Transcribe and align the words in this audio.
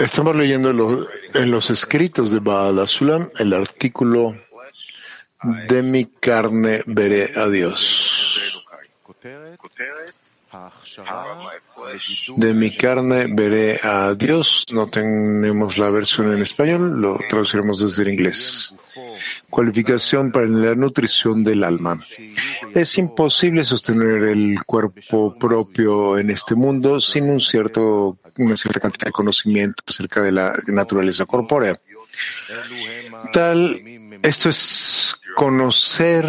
Estamos 0.00 0.34
leyendo 0.34 0.70
en 1.34 1.50
los 1.50 1.70
escritos 1.70 2.32
de 2.32 2.40
Baal 2.40 2.80
Asulam 2.80 3.30
el 3.38 3.52
artículo 3.52 4.36
de 5.68 5.82
mi 5.82 6.06
carne 6.06 6.82
veré 6.86 7.30
a 7.36 7.48
Dios. 7.48 8.64
De 12.36 12.54
mi 12.54 12.74
carne 12.76 13.26
veré 13.30 13.78
a 13.82 14.14
Dios. 14.14 14.64
No 14.72 14.86
tenemos 14.86 15.78
la 15.78 15.90
versión 15.90 16.32
en 16.32 16.42
español, 16.42 17.00
lo 17.00 17.18
traduciremos 17.28 17.80
desde 17.80 18.02
el 18.04 18.14
inglés. 18.14 18.74
Cualificación 19.50 20.32
para 20.32 20.46
la 20.46 20.74
nutrición 20.74 21.44
del 21.44 21.64
alma. 21.64 22.00
Es 22.74 22.98
imposible 22.98 23.64
sostener 23.64 24.24
el 24.24 24.62
cuerpo 24.64 25.34
propio 25.38 26.18
en 26.18 26.30
este 26.30 26.54
mundo 26.54 27.00
sin 27.00 27.28
un 27.28 27.40
cierto, 27.40 28.18
una 28.38 28.56
cierta 28.56 28.80
cantidad 28.80 29.06
de 29.06 29.12
conocimiento 29.12 29.82
acerca 29.86 30.22
de 30.22 30.32
la 30.32 30.54
naturaleza 30.66 31.26
corpórea. 31.26 31.78
Tal, 33.32 33.80
esto 34.22 34.48
es 34.48 35.14
conocer 35.36 36.26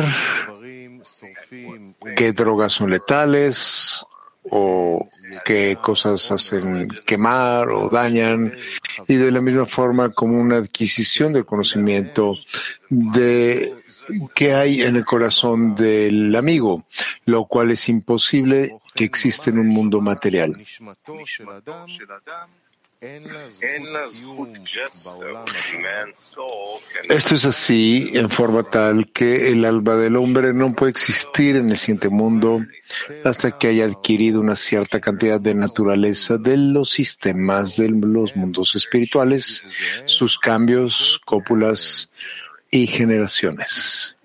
qué 2.16 2.34
drogas 2.34 2.74
son 2.74 2.90
letales, 2.90 4.06
o 4.52 5.08
qué 5.46 5.78
cosas 5.82 6.32
hacen 6.32 6.88
quemar 7.06 7.70
o 7.70 7.90
dañan 7.90 8.54
y 9.08 9.16
de 9.16 9.32
la 9.32 9.42
misma 9.42 9.66
forma 9.66 10.10
como 10.10 10.40
una 10.40 10.58
adquisición 10.58 11.34
del 11.34 11.46
conocimiento 11.46 12.36
de 12.90 13.74
qué 14.34 14.54
hay 14.54 14.82
en 14.82 14.96
el 14.96 15.06
corazón 15.06 15.76
del 15.76 16.36
amigo, 16.36 16.86
lo 17.26 17.46
cual 17.46 17.72
es 17.72 17.90
imposible 17.90 18.80
que 18.96 19.04
exista 19.04 19.50
en 19.50 19.60
un 19.60 19.68
mundo 19.68 20.02
material. 20.02 20.56
Esto 27.08 27.36
es 27.36 27.46
así 27.46 28.10
en 28.14 28.30
forma 28.30 28.64
tal 28.64 29.10
que 29.14 29.48
el 29.54 29.64
alma 29.64 29.96
del 29.96 30.18
hombre 30.18 30.54
no 30.54 30.74
puede 30.74 30.92
existir 30.92 31.56
en 31.56 31.70
el 31.70 31.78
siguiente 31.78 32.10
mundo 32.10 32.60
hasta 33.24 33.58
que 33.58 33.70
haya 33.70 33.86
adquirido 33.86 34.42
una 34.42 34.58
cierta 34.58 35.00
cantidad 35.00 35.40
de 35.40 35.56
naturaleza 35.56 36.38
de 36.38 36.58
los 36.58 36.90
sistemas 36.90 37.78
de 37.78 37.88
los 37.90 38.36
mundos 38.36 38.76
espirituales, 38.76 39.64
sus 40.04 40.38
cambios, 40.38 41.22
cópulas 41.24 42.12
y 42.70 42.86
generaciones 42.86 44.18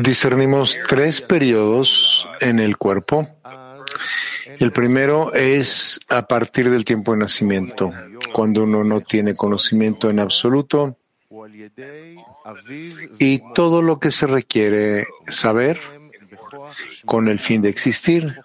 discernimos 0.00 0.78
tres 0.88 1.20
periodos 1.20 2.28
en 2.40 2.58
el 2.58 2.76
cuerpo. 2.76 3.28
El 4.58 4.72
primero 4.72 5.32
es 5.34 6.00
a 6.08 6.26
partir 6.26 6.70
del 6.70 6.84
tiempo 6.84 7.12
de 7.12 7.18
nacimiento, 7.18 7.92
cuando 8.32 8.64
uno 8.64 8.84
no 8.84 9.00
tiene 9.00 9.34
conocimiento 9.34 10.10
en 10.10 10.20
absoluto 10.20 10.96
y 13.18 13.42
todo 13.54 13.82
lo 13.82 13.98
que 13.98 14.10
se 14.10 14.26
requiere 14.26 15.06
saber 15.26 15.80
con 17.06 17.28
el 17.28 17.38
fin 17.38 17.62
de 17.62 17.68
existir 17.70 18.36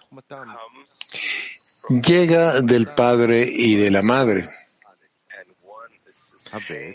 llega 1.88 2.60
del 2.60 2.86
padre 2.86 3.48
y 3.50 3.76
de 3.76 3.90
la 3.90 4.02
madre 4.02 4.48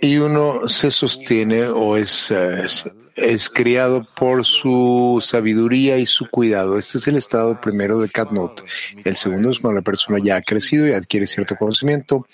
y 0.01 0.17
uno 0.17 0.67
se 0.67 0.91
sostiene 0.91 1.65
o 1.67 1.97
es, 1.97 2.31
eh, 2.31 2.65
es, 2.65 2.85
es 3.15 3.49
criado 3.49 4.05
por 4.15 4.45
su 4.45 5.19
sabiduría 5.21 5.97
y 5.97 6.05
su 6.05 6.29
cuidado. 6.29 6.77
Este 6.77 6.97
es 6.97 7.07
el 7.07 7.17
estado 7.17 7.59
primero 7.61 7.99
de 7.99 8.09
Katnut. 8.09 8.61
El 9.03 9.15
segundo 9.15 9.51
es 9.51 9.59
cuando 9.59 9.79
la 9.79 9.83
persona 9.83 10.19
ya 10.21 10.37
ha 10.37 10.41
crecido 10.41 10.87
y 10.87 10.93
adquiere 10.93 11.27
cierto 11.27 11.55
conocimiento. 11.55 12.27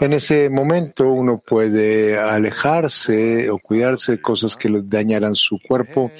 En 0.00 0.12
ese 0.12 0.48
momento 0.48 1.08
uno 1.08 1.38
puede 1.38 2.18
alejarse 2.18 3.50
o 3.50 3.58
cuidarse 3.58 4.12
de 4.12 4.20
cosas 4.20 4.56
que 4.56 4.70
le 4.70 4.82
dañarán 4.82 5.34
su 5.34 5.58
cuerpo 5.58 6.10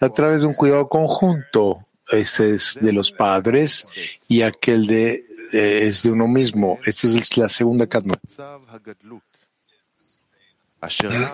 a 0.00 0.08
través 0.10 0.42
de 0.42 0.48
un 0.48 0.54
cuidado 0.54 0.88
conjunto. 0.88 1.78
Este 2.10 2.54
es 2.54 2.78
de 2.80 2.92
los 2.92 3.12
padres 3.12 3.86
y 4.28 4.40
aquel 4.42 4.86
de, 4.86 5.26
eh, 5.52 5.88
es 5.88 6.02
de 6.02 6.10
uno 6.10 6.26
mismo. 6.26 6.78
Esta 6.84 7.06
es 7.06 7.36
la 7.36 7.48
segunda 7.48 7.86
Katnut. 7.86 8.18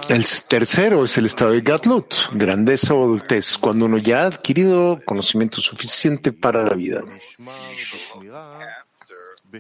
El 0.08 0.24
tercero 0.48 1.04
es 1.04 1.18
el 1.18 1.26
estado 1.26 1.52
de 1.52 1.60
Gatlut, 1.60 2.14
grandeza 2.32 2.94
o 2.94 3.04
adultez, 3.04 3.58
cuando 3.58 3.84
uno 3.84 3.98
ya 3.98 4.22
ha 4.22 4.26
adquirido 4.26 5.00
conocimiento 5.04 5.60
suficiente 5.60 6.32
para 6.32 6.64
la 6.64 6.74
vida. 6.74 7.02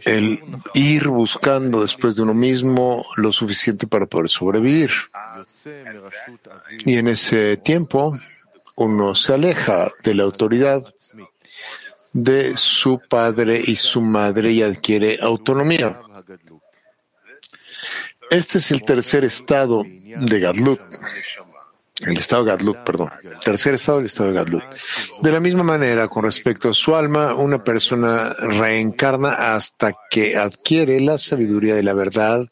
El 0.04 0.40
ir 0.72 1.08
buscando 1.08 1.82
después 1.82 2.16
de 2.16 2.22
uno 2.22 2.34
mismo 2.34 3.04
lo 3.16 3.30
suficiente 3.30 3.86
para 3.86 4.06
poder 4.06 4.30
sobrevivir. 4.30 4.90
Y 6.84 6.96
en 6.96 7.08
ese 7.08 7.58
tiempo 7.58 8.18
uno 8.76 9.14
se 9.14 9.34
aleja 9.34 9.88
de 10.02 10.14
la 10.14 10.22
autoridad 10.22 10.82
de 12.14 12.56
su 12.56 13.00
padre 13.08 13.60
y 13.64 13.76
su 13.76 14.00
madre 14.00 14.52
y 14.52 14.62
adquiere 14.62 15.18
autonomía. 15.20 16.00
Este 18.30 18.58
es 18.58 18.70
el 18.70 18.82
tercer 18.82 19.24
estado 19.24 19.84
de 19.84 20.40
Gadlut. 20.40 20.80
El 22.00 22.18
estado 22.18 22.44
de 22.44 22.50
Gadlut, 22.50 22.78
perdón. 22.78 23.10
Tercer 23.42 23.74
estado 23.74 23.98
del 23.98 24.06
estado 24.06 24.30
de 24.30 24.36
Gadlut. 24.36 24.64
De 25.22 25.32
la 25.32 25.40
misma 25.40 25.62
manera, 25.62 26.08
con 26.08 26.24
respecto 26.24 26.70
a 26.70 26.74
su 26.74 26.94
alma, 26.94 27.34
una 27.34 27.62
persona 27.62 28.34
reencarna 28.34 29.54
hasta 29.54 29.94
que 30.10 30.36
adquiere 30.36 31.00
la 31.00 31.18
sabiduría 31.18 31.76
de 31.76 31.82
la 31.82 31.94
verdad 31.94 32.46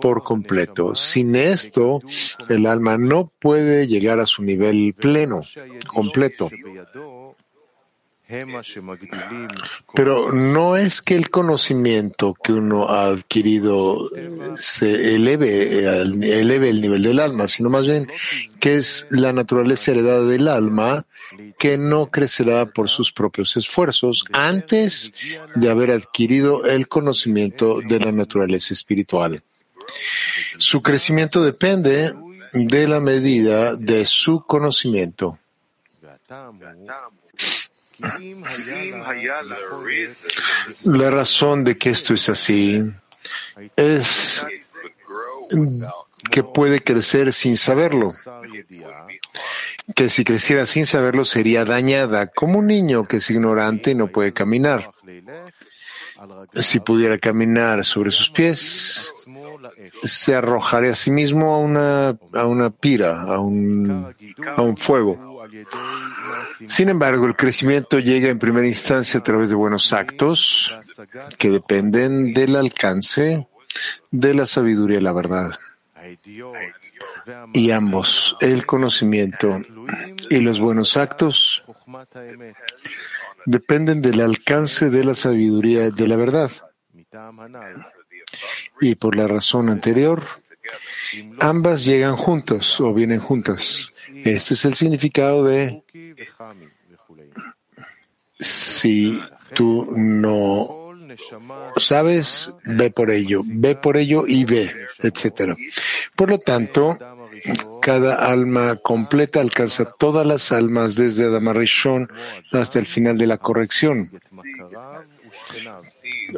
por 0.00 0.22
completo. 0.22 0.94
Sin 0.94 1.36
esto, 1.36 2.02
el 2.48 2.66
alma 2.66 2.98
no 2.98 3.30
puede 3.38 3.86
llegar 3.86 4.18
a 4.18 4.26
su 4.26 4.42
nivel 4.42 4.94
pleno, 4.94 5.42
completo. 5.86 6.50
Pero 9.94 10.32
no 10.32 10.76
es 10.76 11.02
que 11.02 11.14
el 11.14 11.30
conocimiento 11.30 12.34
que 12.42 12.52
uno 12.52 12.88
ha 12.88 13.06
adquirido 13.06 14.08
se 14.58 15.14
eleve, 15.14 15.84
eleve 16.40 16.70
el 16.70 16.80
nivel 16.80 17.02
del 17.02 17.20
alma, 17.20 17.46
sino 17.46 17.68
más 17.68 17.86
bien 17.86 18.08
que 18.58 18.78
es 18.78 19.06
la 19.10 19.32
naturaleza 19.32 19.90
heredada 19.90 20.24
del 20.24 20.48
alma 20.48 21.04
que 21.58 21.76
no 21.76 22.10
crecerá 22.10 22.66
por 22.66 22.88
sus 22.88 23.12
propios 23.12 23.56
esfuerzos 23.56 24.24
antes 24.32 25.12
de 25.54 25.70
haber 25.70 25.90
adquirido 25.90 26.64
el 26.64 26.88
conocimiento 26.88 27.80
de 27.80 28.00
la 28.00 28.12
naturaleza 28.12 28.72
espiritual. 28.72 29.42
Su 30.56 30.80
crecimiento 30.80 31.42
depende 31.42 32.14
de 32.52 32.88
la 32.88 33.00
medida 33.00 33.74
de 33.76 34.06
su 34.06 34.42
conocimiento. 34.46 35.38
La 40.84 41.10
razón 41.10 41.64
de 41.64 41.76
que 41.76 41.90
esto 41.90 42.14
es 42.14 42.28
así 42.28 42.82
es 43.76 44.46
que 46.30 46.42
puede 46.42 46.80
crecer 46.80 47.32
sin 47.32 47.56
saberlo, 47.56 48.12
que 49.94 50.08
si 50.08 50.24
creciera 50.24 50.66
sin 50.66 50.86
saberlo 50.86 51.24
sería 51.24 51.64
dañada, 51.64 52.28
como 52.28 52.58
un 52.58 52.68
niño 52.68 53.06
que 53.06 53.18
es 53.18 53.30
ignorante 53.30 53.90
y 53.90 53.94
no 53.94 54.08
puede 54.08 54.32
caminar. 54.32 54.90
Si 56.54 56.78
pudiera 56.78 57.18
caminar 57.18 57.84
sobre 57.84 58.12
sus 58.12 58.30
pies, 58.30 59.12
se 60.02 60.34
arrojaría 60.36 60.92
a 60.92 60.94
sí 60.94 61.10
mismo 61.10 61.52
a 61.52 61.58
una, 61.58 62.16
a 62.32 62.46
una 62.46 62.70
pira, 62.70 63.22
a 63.22 63.40
un, 63.40 64.14
a 64.56 64.62
un 64.62 64.76
fuego. 64.76 65.31
Sin 66.66 66.88
embargo, 66.88 67.26
el 67.26 67.36
crecimiento 67.36 67.98
llega 67.98 68.28
en 68.28 68.38
primera 68.38 68.66
instancia 68.66 69.20
a 69.20 69.22
través 69.22 69.48
de 69.48 69.54
buenos 69.54 69.92
actos 69.92 70.74
que 71.38 71.50
dependen 71.50 72.32
del 72.32 72.56
alcance 72.56 73.46
de 74.10 74.34
la 74.34 74.46
sabiduría 74.46 74.98
y 74.98 75.02
la 75.02 75.12
verdad. 75.12 75.52
Y 77.52 77.70
ambos, 77.70 78.36
el 78.40 78.66
conocimiento 78.66 79.60
y 80.30 80.40
los 80.40 80.60
buenos 80.60 80.96
actos, 80.96 81.62
dependen 83.46 84.02
del 84.02 84.20
alcance 84.20 84.90
de 84.90 85.04
la 85.04 85.14
sabiduría 85.14 85.90
de 85.90 86.08
la 86.08 86.16
verdad. 86.16 86.50
Y 88.80 88.94
por 88.96 89.16
la 89.16 89.28
razón 89.28 89.68
anterior, 89.68 90.22
Ambas 91.40 91.84
llegan 91.84 92.16
juntos 92.16 92.80
o 92.80 92.92
vienen 92.92 93.20
juntas. 93.20 93.92
Este 94.24 94.54
es 94.54 94.64
el 94.64 94.74
significado 94.74 95.44
de 95.44 95.82
si 98.38 99.18
tú 99.54 99.94
no 99.96 100.82
sabes, 101.76 102.52
ve 102.64 102.90
por 102.90 103.10
ello, 103.10 103.42
ve 103.44 103.76
por 103.76 103.96
ello 103.96 104.24
y 104.26 104.44
ve, 104.44 104.74
etc. 105.00 105.56
Por 106.16 106.30
lo 106.30 106.38
tanto, 106.38 106.98
cada 107.82 108.14
alma 108.14 108.76
completa 108.76 109.40
alcanza 109.40 109.84
todas 109.84 110.24
las 110.24 110.52
almas 110.52 110.94
desde 110.94 111.24
Adamarishon 111.26 112.08
hasta 112.52 112.78
el 112.78 112.86
final 112.86 113.18
de 113.18 113.26
la 113.26 113.38
corrección. 113.38 114.10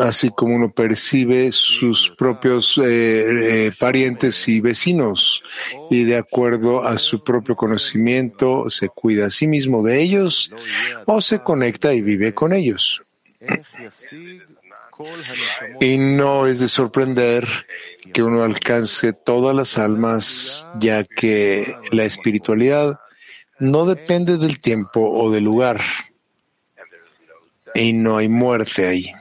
Así 0.00 0.30
como 0.30 0.56
uno 0.56 0.72
percibe 0.72 1.52
sus 1.52 2.10
propios 2.16 2.78
eh, 2.78 3.66
eh, 3.66 3.72
parientes 3.78 4.48
y 4.48 4.60
vecinos 4.60 5.42
y 5.90 6.04
de 6.04 6.16
acuerdo 6.16 6.82
a 6.82 6.96
su 6.98 7.22
propio 7.22 7.54
conocimiento 7.54 8.70
se 8.70 8.88
cuida 8.88 9.26
a 9.26 9.30
sí 9.30 9.46
mismo 9.46 9.82
de 9.82 10.00
ellos 10.00 10.50
o 11.06 11.20
se 11.20 11.40
conecta 11.40 11.92
y 11.92 12.00
vive 12.00 12.32
con 12.32 12.54
ellos. 12.54 13.02
Y 15.80 15.98
no 15.98 16.46
es 16.46 16.60
de 16.60 16.68
sorprender 16.68 17.46
que 18.12 18.22
uno 18.22 18.42
alcance 18.42 19.12
todas 19.12 19.54
las 19.54 19.78
almas, 19.78 20.66
ya 20.78 21.04
que 21.04 21.74
la 21.90 22.04
espiritualidad 22.04 23.00
no 23.58 23.86
depende 23.86 24.36
del 24.36 24.60
tiempo 24.60 25.00
o 25.00 25.30
del 25.30 25.44
lugar. 25.44 25.80
Y 27.74 27.92
no 27.92 28.18
hay 28.18 28.28
muerte 28.28 28.86
ahí. 28.86 29.12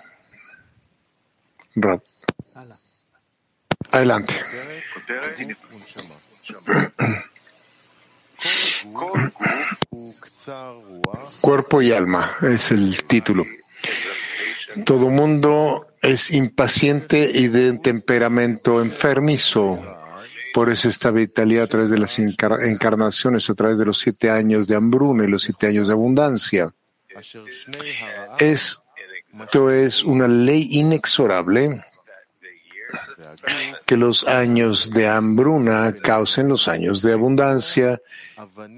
Adelante. 3.91 4.33
Cuerpo 11.41 11.81
y 11.81 11.91
alma 11.91 12.35
es 12.41 12.71
el 12.71 13.03
título. 13.05 13.45
Todo 14.85 15.09
mundo 15.09 15.87
es 16.01 16.31
impaciente 16.31 17.31
y 17.33 17.47
de 17.47 17.77
temperamento 17.79 18.81
enfermizo. 18.81 19.79
Por 20.53 20.69
eso 20.69 20.89
esta 20.89 21.11
vitalidad 21.11 21.63
a 21.63 21.67
través 21.67 21.89
de 21.89 21.97
las 21.97 22.19
encarnaciones, 22.19 23.49
a 23.49 23.55
través 23.55 23.77
de 23.77 23.85
los 23.85 23.99
siete 23.99 24.29
años 24.29 24.67
de 24.67 24.75
hambruna 24.75 25.23
y 25.23 25.27
los 25.27 25.43
siete 25.43 25.67
años 25.67 25.87
de 25.87 25.93
abundancia. 25.93 26.73
Esto 28.39 29.71
es 29.71 30.03
una 30.03 30.27
ley 30.27 30.67
inexorable 30.71 31.83
que 33.85 33.97
los 33.97 34.27
años 34.27 34.91
de 34.91 35.07
hambruna 35.07 35.95
causen 36.01 36.49
los 36.49 36.67
años 36.67 37.01
de 37.01 37.13
abundancia 37.13 37.99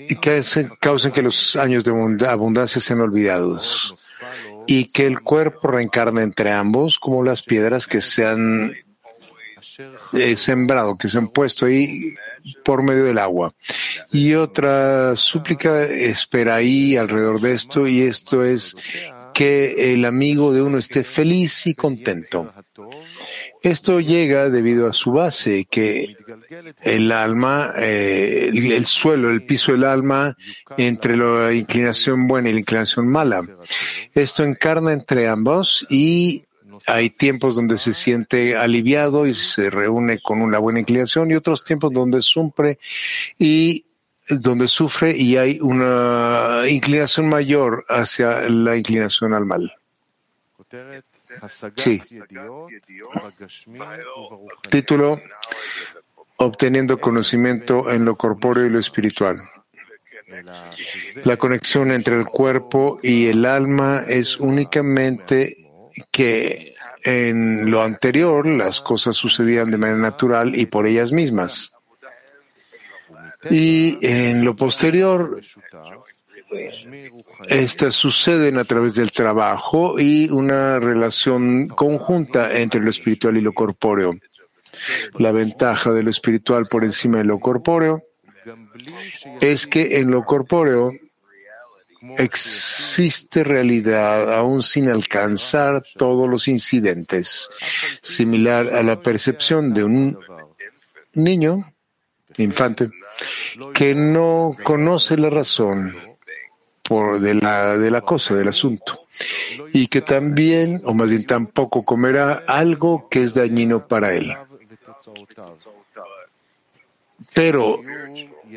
y 0.07 0.15
que 0.15 0.41
causen 0.79 1.11
que 1.11 1.21
los 1.21 1.55
años 1.55 1.83
de 1.83 2.27
abundancia 2.27 2.79
sean 2.79 3.01
olvidados 3.01 4.14
y 4.67 4.85
que 4.85 5.05
el 5.05 5.21
cuerpo 5.21 5.67
reencarne 5.69 6.21
entre 6.21 6.51
ambos 6.51 6.99
como 6.99 7.23
las 7.23 7.41
piedras 7.41 7.87
que 7.87 8.01
se 8.01 8.25
han 8.25 8.73
eh, 10.13 10.35
sembrado, 10.35 10.97
que 10.97 11.09
se 11.09 11.17
han 11.17 11.27
puesto 11.27 11.65
ahí 11.65 12.13
por 12.63 12.83
medio 12.83 13.05
del 13.05 13.17
agua. 13.17 13.53
Y 14.11 14.33
otra 14.33 15.15
súplica 15.15 15.83
espera 15.83 16.55
ahí 16.55 16.95
alrededor 16.95 17.41
de 17.41 17.53
esto 17.53 17.87
y 17.87 18.01
esto 18.01 18.43
es 18.43 18.75
que 19.33 19.93
el 19.93 20.05
amigo 20.05 20.53
de 20.53 20.61
uno 20.61 20.77
esté 20.77 21.03
feliz 21.03 21.67
y 21.67 21.75
contento. 21.75 22.53
Esto 23.65 23.99
llega 23.99 24.51
debido 24.51 24.87
a 24.87 24.93
su 24.93 25.11
base, 25.11 25.65
que 25.65 26.15
el 26.83 27.11
alma, 27.11 27.73
eh, 27.75 28.51
el 28.53 28.85
suelo, 28.85 29.31
el 29.31 29.43
piso 29.43 29.71
del 29.71 29.85
alma, 29.85 30.37
entre 30.77 31.17
la 31.17 31.51
inclinación 31.51 32.27
buena 32.27 32.49
y 32.49 32.53
la 32.53 32.59
inclinación 32.59 33.07
mala. 33.07 33.41
Esto 34.13 34.43
encarna 34.43 34.93
entre 34.93 35.27
ambos 35.27 35.83
y 35.89 36.45
hay 36.85 37.09
tiempos 37.09 37.55
donde 37.55 37.79
se 37.79 37.93
siente 37.93 38.55
aliviado 38.55 39.25
y 39.25 39.33
se 39.33 39.71
reúne 39.71 40.21
con 40.21 40.43
una 40.43 40.59
buena 40.59 40.81
inclinación 40.81 41.31
y 41.31 41.33
otros 41.33 41.63
tiempos 41.63 41.91
donde 41.91 42.21
sufre 42.21 42.77
y 43.39 43.83
donde 44.29 44.67
sufre 44.67 45.17
y 45.17 45.37
hay 45.37 45.59
una 45.59 46.65
inclinación 46.69 47.29
mayor 47.29 47.83
hacia 47.89 48.41
la 48.47 48.77
inclinación 48.77 49.33
al 49.33 49.47
mal. 49.47 49.73
Sí. 51.75 52.01
Título 54.69 55.21
Obteniendo 56.37 56.99
conocimiento 56.99 57.89
en 57.89 58.03
lo 58.03 58.15
corpóreo 58.15 58.65
y 58.65 58.69
lo 58.69 58.79
espiritual. 58.79 59.41
La 61.23 61.37
conexión 61.37 61.91
entre 61.91 62.15
el 62.15 62.25
cuerpo 62.25 62.99
y 63.01 63.27
el 63.27 63.45
alma 63.45 64.03
es 64.05 64.37
únicamente 64.37 65.55
que 66.11 66.73
en 67.03 67.69
lo 67.71 67.81
anterior 67.83 68.45
las 68.45 68.81
cosas 68.81 69.15
sucedían 69.15 69.71
de 69.71 69.77
manera 69.77 69.99
natural 69.99 70.55
y 70.55 70.65
por 70.65 70.87
ellas 70.87 71.11
mismas. 71.11 71.73
Y 73.49 73.99
en 74.05 74.43
lo 74.43 74.55
posterior 74.55 75.39
estas 77.47 77.95
suceden 77.95 78.57
a 78.57 78.63
través 78.63 78.95
del 78.95 79.11
trabajo 79.11 79.99
y 79.99 80.29
una 80.29 80.79
relación 80.79 81.67
conjunta 81.67 82.57
entre 82.57 82.81
lo 82.81 82.89
espiritual 82.89 83.37
y 83.37 83.41
lo 83.41 83.53
corpóreo. 83.53 84.15
La 85.17 85.31
ventaja 85.31 85.91
de 85.91 86.03
lo 86.03 86.09
espiritual 86.09 86.65
por 86.69 86.83
encima 86.83 87.19
de 87.19 87.23
lo 87.23 87.39
corpóreo 87.39 88.03
es 89.41 89.67
que 89.67 89.99
en 89.99 90.11
lo 90.11 90.23
corpóreo 90.23 90.91
existe 92.17 93.43
realidad 93.43 94.33
aún 94.33 94.61
sin 94.61 94.89
alcanzar 94.89 95.83
todos 95.95 96.29
los 96.29 96.47
incidentes, 96.47 97.49
similar 98.01 98.73
a 98.73 98.83
la 98.83 99.01
percepción 99.01 99.73
de 99.73 99.83
un 99.83 100.19
niño, 101.13 101.73
infante, 102.37 102.91
que 103.73 103.95
no 103.95 104.51
conoce 104.63 105.17
la 105.17 105.29
razón 105.29 106.14
por 106.87 107.19
de 107.19 107.33
la, 107.33 107.77
de 107.77 107.89
la 107.89 108.01
cosa, 108.01 108.35
del 108.35 108.47
asunto. 108.47 109.07
Y 109.73 109.87
que 109.87 110.01
también, 110.01 110.81
o 110.85 110.93
más 110.93 111.09
bien 111.09 111.25
tampoco 111.25 111.83
comerá 111.83 112.43
algo 112.47 113.07
que 113.09 113.23
es 113.23 113.33
dañino 113.33 113.87
para 113.87 114.13
él. 114.13 114.35
Pero 117.33 117.79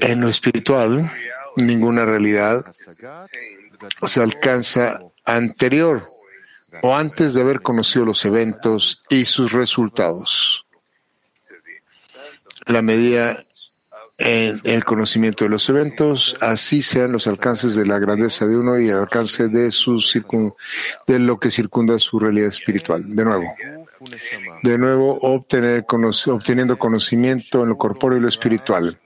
en 0.01 0.21
lo 0.21 0.29
espiritual, 0.29 1.11
ninguna 1.57 2.05
realidad 2.05 2.65
se 4.03 4.23
alcanza 4.23 5.01
anterior 5.25 6.09
o 6.83 6.95
antes 6.95 7.35
de 7.35 7.41
haber 7.41 7.63
conocido 7.63 8.05
los 8.05 8.25
eventos 8.25 9.03
y 9.09 9.25
sus 9.25 9.53
resultados. 9.53 10.67
La 12.67 12.83
medida 12.83 13.43
en 14.19 14.61
el 14.65 14.85
conocimiento 14.85 15.45
de 15.45 15.51
los 15.51 15.69
eventos, 15.69 16.37
así 16.41 16.83
sean 16.83 17.13
los 17.13 17.29
alcances 17.29 17.77
de 17.77 17.87
la 17.87 18.01
grandeza 18.01 18.47
de 18.47 18.57
uno 18.57 18.79
y 18.79 18.89
el 18.89 18.97
alcance 18.97 19.49
de, 19.49 19.71
su 19.71 20.03
de 21.07 21.19
lo 21.21 21.39
que 21.39 21.51
circunda 21.51 21.99
su 22.01 22.19
realidad 22.19 22.49
espiritual. 22.49 23.05
De 23.07 23.25
nuevo, 23.25 23.45
de 24.65 24.79
nuevo 24.79 25.19
obtener, 25.21 25.85
obteniendo 25.89 26.77
conocimiento 26.77 27.63
en 27.63 27.71
lo 27.71 27.79
corpóreo 27.79 28.19
y 28.19 28.23
lo 28.23 28.29
espiritual. 28.29 28.99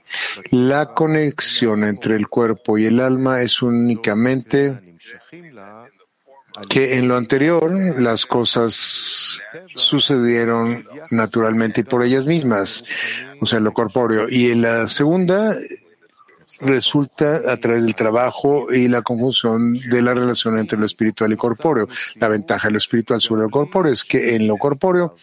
La 0.49 0.93
conexión 0.93 1.83
entre 1.83 2.15
el 2.15 2.27
cuerpo 2.27 2.79
y 2.79 2.85
el 2.85 2.99
alma 2.99 3.41
es 3.41 3.61
únicamente 3.61 4.92
que 6.69 6.97
en 6.97 7.07
lo 7.07 7.17
anterior 7.17 7.71
las 7.99 8.25
cosas 8.25 9.41
sucedieron 9.75 10.85
naturalmente 11.09 11.81
y 11.81 11.83
por 11.83 12.03
ellas 12.03 12.25
mismas, 12.25 12.85
o 13.41 13.45
sea, 13.45 13.59
lo 13.59 13.73
corpóreo. 13.73 14.29
Y 14.29 14.51
en 14.51 14.61
la 14.61 14.87
segunda 14.87 15.55
resulta 16.61 17.41
a 17.51 17.57
través 17.57 17.83
del 17.83 17.95
trabajo 17.95 18.71
y 18.71 18.87
la 18.87 19.01
conjunción 19.01 19.79
de 19.79 20.01
la 20.01 20.13
relación 20.13 20.57
entre 20.57 20.77
lo 20.77 20.85
espiritual 20.85 21.33
y 21.33 21.37
corpóreo. 21.37 21.87
La 22.15 22.27
ventaja 22.27 22.67
de 22.67 22.73
lo 22.73 22.77
espiritual 22.77 23.19
sobre 23.21 23.43
lo 23.43 23.49
corpóreo 23.49 23.91
es 23.91 24.03
que 24.03 24.35
en 24.35 24.47
lo 24.47 24.57
corpóreo 24.57 25.15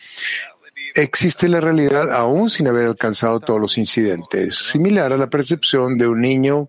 existe 0.94 1.49
la 1.49 1.60
realidad 1.60 2.12
aún 2.12 2.50
sin 2.50 2.66
haber 2.66 2.87
alcanzado 2.87 3.40
todos 3.40 3.60
los 3.60 3.78
incidentes, 3.78 4.56
similar 4.56 5.12
a 5.12 5.16
la 5.16 5.28
percepción 5.28 5.96
de 5.96 6.08
un 6.08 6.20
niño 6.20 6.68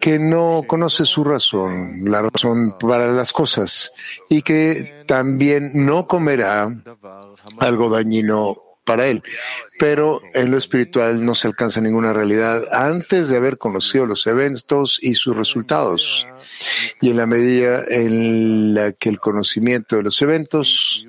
que 0.00 0.18
no 0.18 0.62
conoce 0.66 1.04
su 1.04 1.24
razón, 1.24 2.00
la 2.04 2.22
razón 2.22 2.76
para 2.78 3.12
las 3.12 3.32
cosas, 3.32 3.92
y 4.28 4.42
que 4.42 5.02
también 5.06 5.70
no 5.74 6.06
comerá 6.06 6.68
algo 7.58 7.90
dañino 7.90 8.56
para 8.86 9.08
él. 9.08 9.22
Pero 9.78 10.22
en 10.32 10.50
lo 10.50 10.56
espiritual 10.56 11.22
no 11.22 11.34
se 11.34 11.48
alcanza 11.48 11.82
ninguna 11.82 12.14
realidad 12.14 12.62
antes 12.72 13.28
de 13.28 13.36
haber 13.36 13.58
conocido 13.58 14.06
los 14.06 14.26
eventos 14.26 14.98
y 15.02 15.16
sus 15.16 15.36
resultados. 15.36 16.26
Y 17.02 17.10
en 17.10 17.16
la 17.16 17.26
medida 17.26 17.84
en 17.88 18.72
la 18.72 18.92
que 18.92 19.10
el 19.10 19.18
conocimiento 19.18 19.96
de 19.96 20.04
los 20.04 20.22
eventos, 20.22 21.04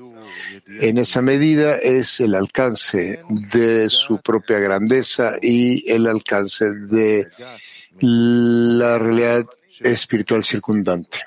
en 0.81 0.97
esa 0.97 1.21
medida 1.21 1.75
es 1.75 2.19
el 2.19 2.35
alcance 2.35 3.19
de 3.29 3.89
su 3.89 4.19
propia 4.19 4.59
grandeza 4.59 5.35
y 5.41 5.89
el 5.89 6.07
alcance 6.07 6.71
de 6.73 7.27
la 7.99 8.97
realidad 8.97 9.45
espiritual 9.79 10.43
circundante. 10.43 11.19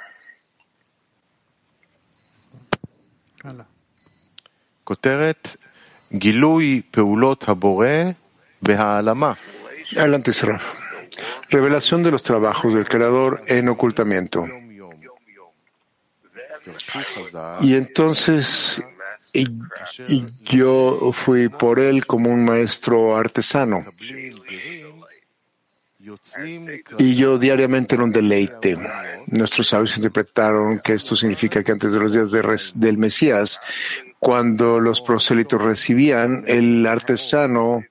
Adelante, 9.96 10.32
Sarah. 10.32 10.60
Revelación 11.48 12.02
de 12.02 12.10
los 12.10 12.22
trabajos 12.22 12.74
del 12.74 12.88
Creador 12.88 13.42
en 13.46 13.68
ocultamiento. 13.68 14.46
Y 17.60 17.74
entonces 17.74 18.82
y, 19.32 19.46
y 20.08 20.26
yo 20.44 21.12
fui 21.12 21.48
por 21.48 21.78
él 21.78 22.06
como 22.06 22.30
un 22.30 22.44
maestro 22.44 23.16
artesano. 23.16 23.84
Y 26.98 27.14
yo 27.14 27.38
diariamente 27.38 27.94
era 27.94 28.04
un 28.04 28.12
deleite. 28.12 28.78
Nuestros 29.26 29.68
sabios 29.68 29.96
interpretaron 29.96 30.78
que 30.78 30.94
esto 30.94 31.14
significa 31.14 31.62
que 31.62 31.72
antes 31.72 31.92
de 31.92 31.98
los 32.00 32.12
días 32.14 32.30
de 32.30 32.42
res- 32.42 32.72
del 32.80 32.96
Mesías, 32.98 33.60
cuando 34.18 34.80
los 34.80 35.00
prosélitos 35.02 35.60
recibían, 35.60 36.44
el 36.46 36.86
artesano 36.86 37.84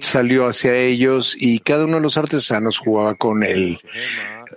salió 0.00 0.46
hacia 0.46 0.74
ellos 0.76 1.36
y 1.38 1.58
cada 1.60 1.84
uno 1.84 1.96
de 1.96 2.02
los 2.02 2.16
artesanos 2.18 2.78
jugaba 2.78 3.14
con 3.14 3.42
él. 3.42 3.78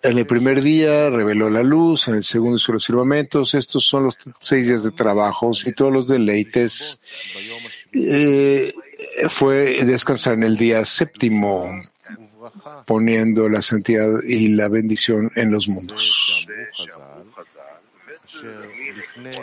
En 0.03 0.17
el 0.17 0.25
primer 0.27 0.61
día 0.61 1.09
reveló 1.09 1.49
la 1.49 1.63
luz, 1.63 2.07
en 2.07 2.15
el 2.15 2.23
segundo 2.23 2.57
hizo 2.57 2.73
los 2.73 2.85
firmamentos. 2.85 3.53
Estos 3.55 3.85
son 3.85 4.03
los 4.05 4.17
seis 4.39 4.67
días 4.67 4.83
de 4.83 4.91
trabajos 4.91 5.65
y 5.65 5.71
todos 5.71 5.91
los 5.91 6.07
deleites. 6.07 6.99
Eh, 7.93 8.71
fue 9.29 9.83
descansar 9.85 10.33
en 10.33 10.43
el 10.43 10.57
día 10.57 10.83
séptimo, 10.85 11.71
poniendo 12.85 13.49
la 13.49 13.61
santidad 13.61 14.09
y 14.27 14.49
la 14.49 14.67
bendición 14.67 15.31
en 15.35 15.51
los 15.51 15.67
mundos. 15.67 16.47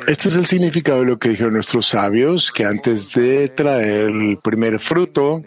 Este 0.07 0.29
es 0.29 0.37
el 0.37 0.47
significado 0.47 1.01
de 1.01 1.07
lo 1.07 1.19
que 1.19 1.31
dijeron 1.31 1.55
nuestros 1.55 1.87
sabios, 1.87 2.53
que 2.53 2.65
antes 2.65 3.13
de 3.13 3.49
traer 3.49 4.11
el 4.11 4.39
primer 4.43 4.79
fruto, 4.79 5.43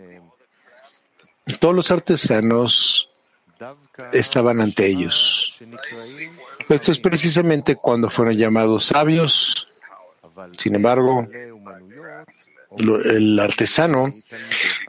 todos 1.60 1.76
los 1.76 1.92
artesanos 1.92 3.10
estaban 4.12 4.62
ante 4.62 4.88
ellos. 4.88 5.58
Esto 6.70 6.92
es 6.92 7.00
precisamente 7.00 7.76
cuando 7.76 8.10
fueron 8.10 8.36
llamados 8.36 8.86
sabios. 8.86 9.68
Sin 10.58 10.76
embargo, 10.76 11.28
el 12.78 13.40
artesano 13.40 14.14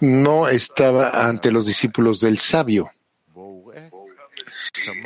no 0.00 0.48
estaba 0.48 1.28
ante 1.28 1.50
los 1.50 1.66
discípulos 1.66 2.20
del 2.20 2.38
sabio. 2.38 2.90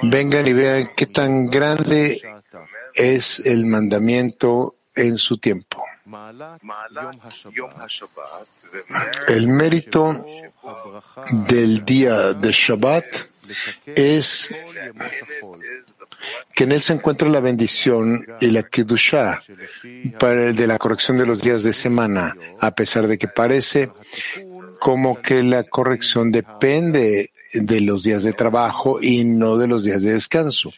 Vengan 0.03 0.47
y 0.47 0.53
vean 0.53 0.91
qué 0.97 1.07
tan 1.07 1.47
grande 1.47 2.21
es 2.95 3.41
el 3.41 3.67
mandamiento 3.67 4.75
en 4.95 5.17
su 5.17 5.39
tiempo. 5.39 5.83
El 9.29 9.47
mérito 9.47 10.25
del 11.49 11.85
día 11.85 12.33
de 12.33 12.51
Shabbat 12.53 13.05
es 13.87 14.55
que 16.55 16.65
en 16.65 16.73
él 16.73 16.81
se 16.81 16.93
encuentra 16.93 17.29
la 17.29 17.41
bendición 17.41 18.27
y 18.41 18.49
la 18.49 18.61
el 18.69 20.55
de 20.55 20.67
la 20.67 20.79
corrección 20.79 21.17
de 21.17 21.27
los 21.27 21.43
días 21.43 21.63
de 21.63 21.73
semana, 21.73 22.35
a 22.61 22.71
pesar 22.73 23.07
de 23.07 23.19
que 23.19 23.29
parece 23.29 23.91
como 24.79 25.21
que 25.21 25.43
la 25.43 25.65
corrección 25.65 26.33
depende 26.33 27.31
de 27.53 27.81
los 27.81 28.03
días 28.03 28.23
de 28.25 28.33
trabajo 28.33 29.01
y 29.01 29.25
no 29.25 29.57
de 29.57 29.67
los 29.67 29.85
días 29.85 30.03
de 30.03 30.13
descanso, 30.13 30.71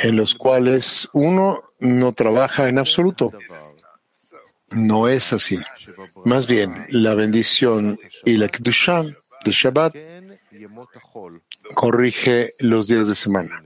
en 0.00 0.16
los 0.16 0.34
cuales 0.34 1.08
uno 1.12 1.62
no 1.78 2.12
trabaja 2.12 2.68
en 2.68 2.78
absoluto. 2.78 3.32
No 4.72 5.08
es 5.08 5.32
así. 5.32 5.58
Más 6.24 6.46
bien, 6.46 6.86
la 6.90 7.14
bendición 7.14 7.98
y 8.24 8.36
la 8.36 8.48
Kedushah 8.48 9.04
de 9.44 9.50
Shabbat 9.50 9.94
corrige 11.74 12.52
los 12.58 12.88
días 12.88 13.08
de 13.08 13.14
semana. 13.14 13.62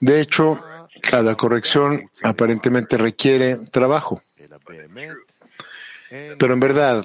De 0.00 0.20
hecho, 0.20 0.60
cada 1.00 1.36
corrección 1.36 2.10
aparentemente 2.22 2.96
requiere 2.96 3.56
trabajo. 3.70 4.22
Pero 6.38 6.52
en 6.52 6.60
verdad, 6.60 7.04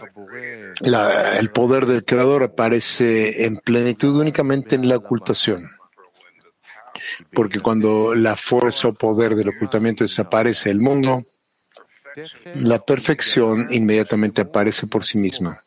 el 1.39 1.50
poder 1.51 1.86
del 1.86 2.03
Creador 2.03 2.44
aparece 2.44 3.46
en 3.46 3.58
plenitud 3.58 4.20
únicamente 4.20 4.75
en 4.75 4.89
la 4.89 4.98
ocultación. 4.98 5.72
Porque 7.34 7.60
cuando 7.60 8.16
la 8.16 8.36
fuerza 8.36 8.89
o 8.89 8.94
poder 8.94 9.36
del 9.36 9.50
ocultamiento 9.50 10.04
desaparece 10.04 10.70
del 10.70 10.82
mundo, 10.82 11.24
la 12.56 12.80
perfección 12.80 13.68
inmediatamente 13.70 14.42
aparece 14.42 14.88
por 14.88 15.06
sí 15.06 15.18
misma. 15.18 15.62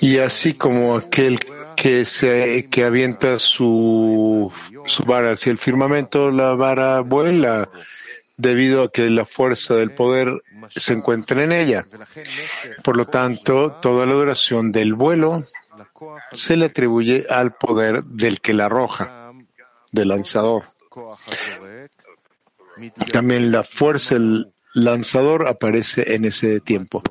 Y 0.00 0.18
así 0.18 0.54
como 0.54 0.96
aquel 0.96 1.38
que 1.76 2.04
se 2.04 2.68
que 2.70 2.84
avienta 2.84 3.38
su, 3.38 4.52
su 4.86 5.02
vara 5.04 5.32
hacia 5.32 5.50
el 5.50 5.58
firmamento, 5.58 6.30
la 6.30 6.54
vara 6.54 7.00
vuela 7.00 7.68
debido 8.40 8.84
a 8.84 8.90
que 8.90 9.10
la 9.10 9.24
fuerza 9.24 9.74
del 9.74 9.94
poder 9.94 10.42
se 10.74 10.94
encuentra 10.94 11.44
en 11.44 11.52
ella. 11.52 11.86
Por 12.82 12.96
lo 12.96 13.06
tanto, 13.06 13.72
toda 13.72 14.06
la 14.06 14.14
duración 14.14 14.72
del 14.72 14.94
vuelo 14.94 15.42
se 16.32 16.56
le 16.56 16.66
atribuye 16.66 17.26
al 17.28 17.54
poder 17.54 18.04
del 18.04 18.40
que 18.40 18.54
la 18.54 18.66
arroja, 18.66 19.32
del 19.92 20.08
lanzador. 20.08 20.64
También 23.12 23.52
la 23.52 23.62
fuerza 23.62 24.14
del 24.14 24.52
lanzador 24.74 25.48
aparece 25.48 26.14
en 26.14 26.24
ese 26.24 26.60
tiempo. 26.60 27.02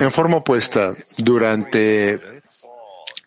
En 0.00 0.12
forma 0.12 0.38
opuesta, 0.38 0.94
durante 1.18 2.42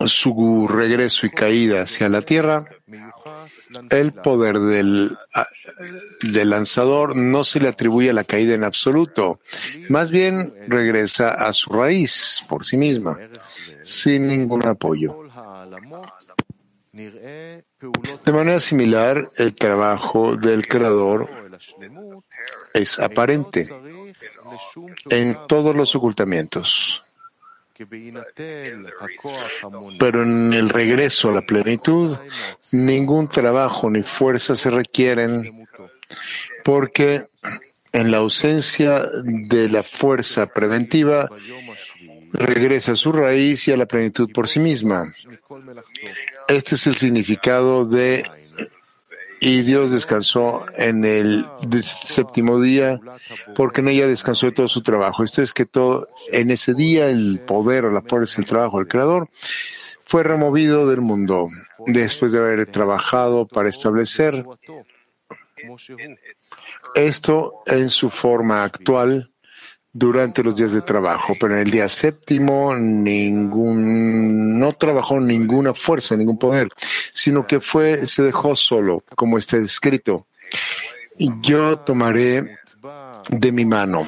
su 0.06 0.68
regreso 0.68 1.28
y 1.28 1.30
caída 1.30 1.82
hacia 1.82 2.10
la 2.10 2.22
tierra, 2.22 2.66
el 3.90 4.14
poder 4.14 4.60
del, 4.60 5.18
ah, 5.34 5.46
del 6.32 6.50
lanzador 6.50 7.16
no 7.16 7.44
se 7.44 7.60
le 7.60 7.68
atribuye 7.68 8.10
a 8.10 8.14
la 8.14 8.24
caída 8.24 8.54
en 8.54 8.64
absoluto, 8.64 9.40
más 9.90 10.12
bien 10.12 10.54
regresa 10.68 11.30
a 11.30 11.54
su 11.54 11.72
raíz 11.72 12.42
por 12.48 12.66
sí 12.66 12.78
misma, 12.78 13.18
sin 13.82 14.28
ningún 14.28 14.66
apoyo. 14.66 15.18
De 16.94 18.32
manera 18.34 18.60
similar, 18.60 19.30
el 19.38 19.56
trabajo 19.56 20.36
del 20.36 20.68
creador 20.68 21.30
es 22.74 23.00
aparente 23.00 23.70
en 25.10 25.38
todos 25.48 25.76
los 25.76 25.96
ocultamientos. 25.96 27.04
Pero 30.00 30.24
en 30.24 30.54
el 30.54 30.70
regreso 30.70 31.30
a 31.30 31.34
la 31.34 31.42
plenitud, 31.42 32.18
ningún 32.72 33.28
trabajo 33.28 33.90
ni 33.90 34.04
fuerza 34.04 34.56
se 34.56 34.70
requieren 34.70 35.68
porque 36.64 37.26
en 37.92 38.12
la 38.12 38.18
ausencia 38.18 39.06
de 39.24 39.70
la 39.70 39.84
fuerza 39.84 40.48
preventiva 40.48 41.30
regresa 42.34 42.94
a 42.94 42.96
su 42.96 43.12
raíz 43.12 43.68
y 43.68 43.72
a 43.72 43.78
la 43.78 43.86
plenitud 43.86 44.32
por 44.32 44.48
sí 44.48 44.60
misma. 44.60 45.14
Este 46.48 46.76
es 46.76 46.88
el 46.88 46.96
significado 46.96 47.86
de 47.86 48.24
y 49.44 49.64
Dios 49.64 49.92
descansó 49.92 50.68
en 50.76 51.04
el 51.04 51.44
séptimo 51.82 52.62
día 52.62 53.00
porque 53.56 53.82
en 53.82 53.88
ella 53.88 54.08
descansó 54.08 54.46
de 54.46 54.52
todo 54.52 54.68
su 54.68 54.84
trabajo. 54.84 55.24
Esto 55.24 55.42
es 55.42 55.52
que 55.52 55.66
todo, 55.66 56.08
en 56.32 56.52
ese 56.52 56.76
día 56.76 57.10
el 57.10 57.40
poder 57.40 57.86
la 57.86 58.04
fuerza 58.04 58.38
del 58.38 58.46
trabajo 58.46 58.78
del 58.78 58.88
Creador 58.88 59.30
fue 60.06 60.24
removido 60.24 60.88
del 60.88 61.02
mundo 61.02 61.48
después 61.88 62.32
de 62.32 62.38
haber 62.38 62.68
trabajado 62.68 63.48
para 63.48 63.68
establecer 63.68 64.46
esto 66.94 67.64
en 67.66 67.90
su 67.90 68.12
forma 68.12 68.64
actual 68.64 69.31
durante 69.94 70.44
los 70.44 70.56
días 70.56 70.72
de 70.72 70.82
trabajo, 70.82 71.34
pero 71.40 71.54
en 71.54 71.62
el 71.62 71.72
día 71.72 71.88
séptimo 71.90 72.76
ningún, 72.76 74.60
no 74.60 74.72
trabajó 74.74 75.20
ninguna 75.20 75.74
fuerza, 75.74 76.16
ningún 76.16 76.38
poder, 76.38 76.70
sino 77.14 77.46
que 77.46 77.60
fue, 77.60 78.08
se 78.08 78.24
dejó 78.24 78.56
solo, 78.56 79.04
como 79.16 79.38
está 79.38 79.58
escrito. 79.58 80.28
Yo 81.42 81.80
tomaré 81.80 82.58
de 83.30 83.52
mi 83.52 83.66
mano. 83.66 84.08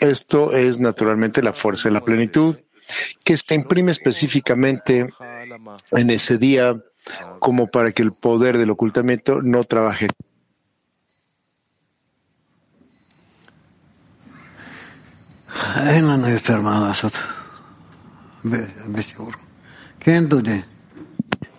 Esto 0.00 0.52
es 0.52 0.78
naturalmente 0.78 1.42
la 1.42 1.52
fuerza 1.52 1.88
de 1.88 1.94
la 1.94 2.00
plenitud 2.00 2.56
que 3.24 3.36
se 3.36 3.54
imprime 3.54 3.92
específicamente 3.92 5.06
en 5.92 6.10
ese 6.10 6.38
día 6.38 6.74
como 7.38 7.68
para 7.68 7.92
que 7.92 8.02
el 8.02 8.12
poder 8.12 8.58
del 8.58 8.70
ocultamiento 8.70 9.42
no 9.42 9.64
trabaje. 9.64 10.08
אין 15.87 16.05
לנו 16.07 16.29
יותר 16.29 16.61
מה 16.61 16.79
לעשות 16.87 17.13
ב- 18.49 18.55
בשיעור. 18.91 19.31
כן, 19.99 20.25
דודי. 20.27 20.61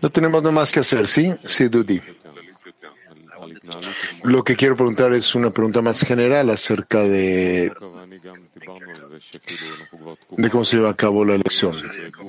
No 0.03 0.11
tenemos 0.11 0.43
nada 0.43 0.55
más 0.61 0.71
que 0.73 0.81
hacer, 0.81 1.07
¿sí? 1.07 1.25
Sí, 1.47 1.69
Dudi. 1.69 1.99
Lo 4.25 4.45
que 4.45 4.55
quiero 4.55 4.77
preguntar 4.77 5.13
es 5.15 5.35
una 5.35 5.51
pregunta 5.51 5.81
más 5.81 6.01
general 6.03 6.51
acerca 6.51 7.01
de, 7.01 7.73
de 10.37 10.51
cómo 10.51 10.65
se 10.65 10.77
lleva 10.77 10.91
a 10.91 10.95
cabo 10.95 11.25
la 11.25 11.35
elección. 11.37 11.75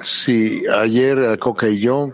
Sí, 0.01 0.63
ayer 0.73 1.37
Coca 1.39 1.67
y 1.67 1.79
yo 1.79 2.11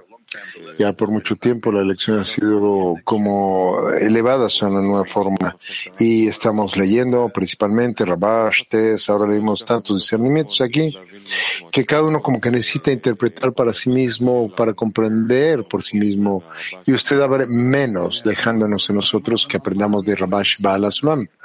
ya 0.79 0.93
por 0.93 1.11
mucho 1.11 1.37
tiempo 1.37 1.73
la 1.73 1.83
elección 1.83 2.19
ha 2.19 2.25
sido 2.25 2.95
como 3.05 3.89
elevada 4.01 4.49
a 4.49 4.67
una 4.67 4.81
nueva 4.81 5.05
forma 5.05 5.57
y 5.99 6.29
estamos 6.29 6.77
leyendo 6.77 7.29
principalmente 7.29 8.05
Rabash, 8.05 8.65
Tes, 8.69 9.09
ahora 9.09 9.31
leímos 9.31 9.65
tantos 9.65 9.99
discernimientos 9.99 10.61
aquí 10.61 10.97
que 11.71 11.85
cada 11.85 12.03
uno 12.03 12.23
como 12.23 12.41
que 12.41 12.51
necesita 12.51 12.93
interpretar 12.93 13.53
para 13.53 13.73
sí 13.73 13.91
mismo, 13.91 14.51
para 14.55 14.73
comprender 14.73 15.65
por 15.65 15.83
sí 15.83 15.99
mismo 15.99 16.43
y 16.85 16.93
usted 16.93 17.21
abre 17.21 17.47
menos 17.47 18.23
dejándonos 18.25 18.89
en 18.91 18.97
nosotros 18.97 19.47
que 19.47 19.57
aprendamos 19.57 20.05
de 20.05 20.17
Rabash 20.17 20.57
Baal 20.61 20.85
Asulam. 20.85 21.27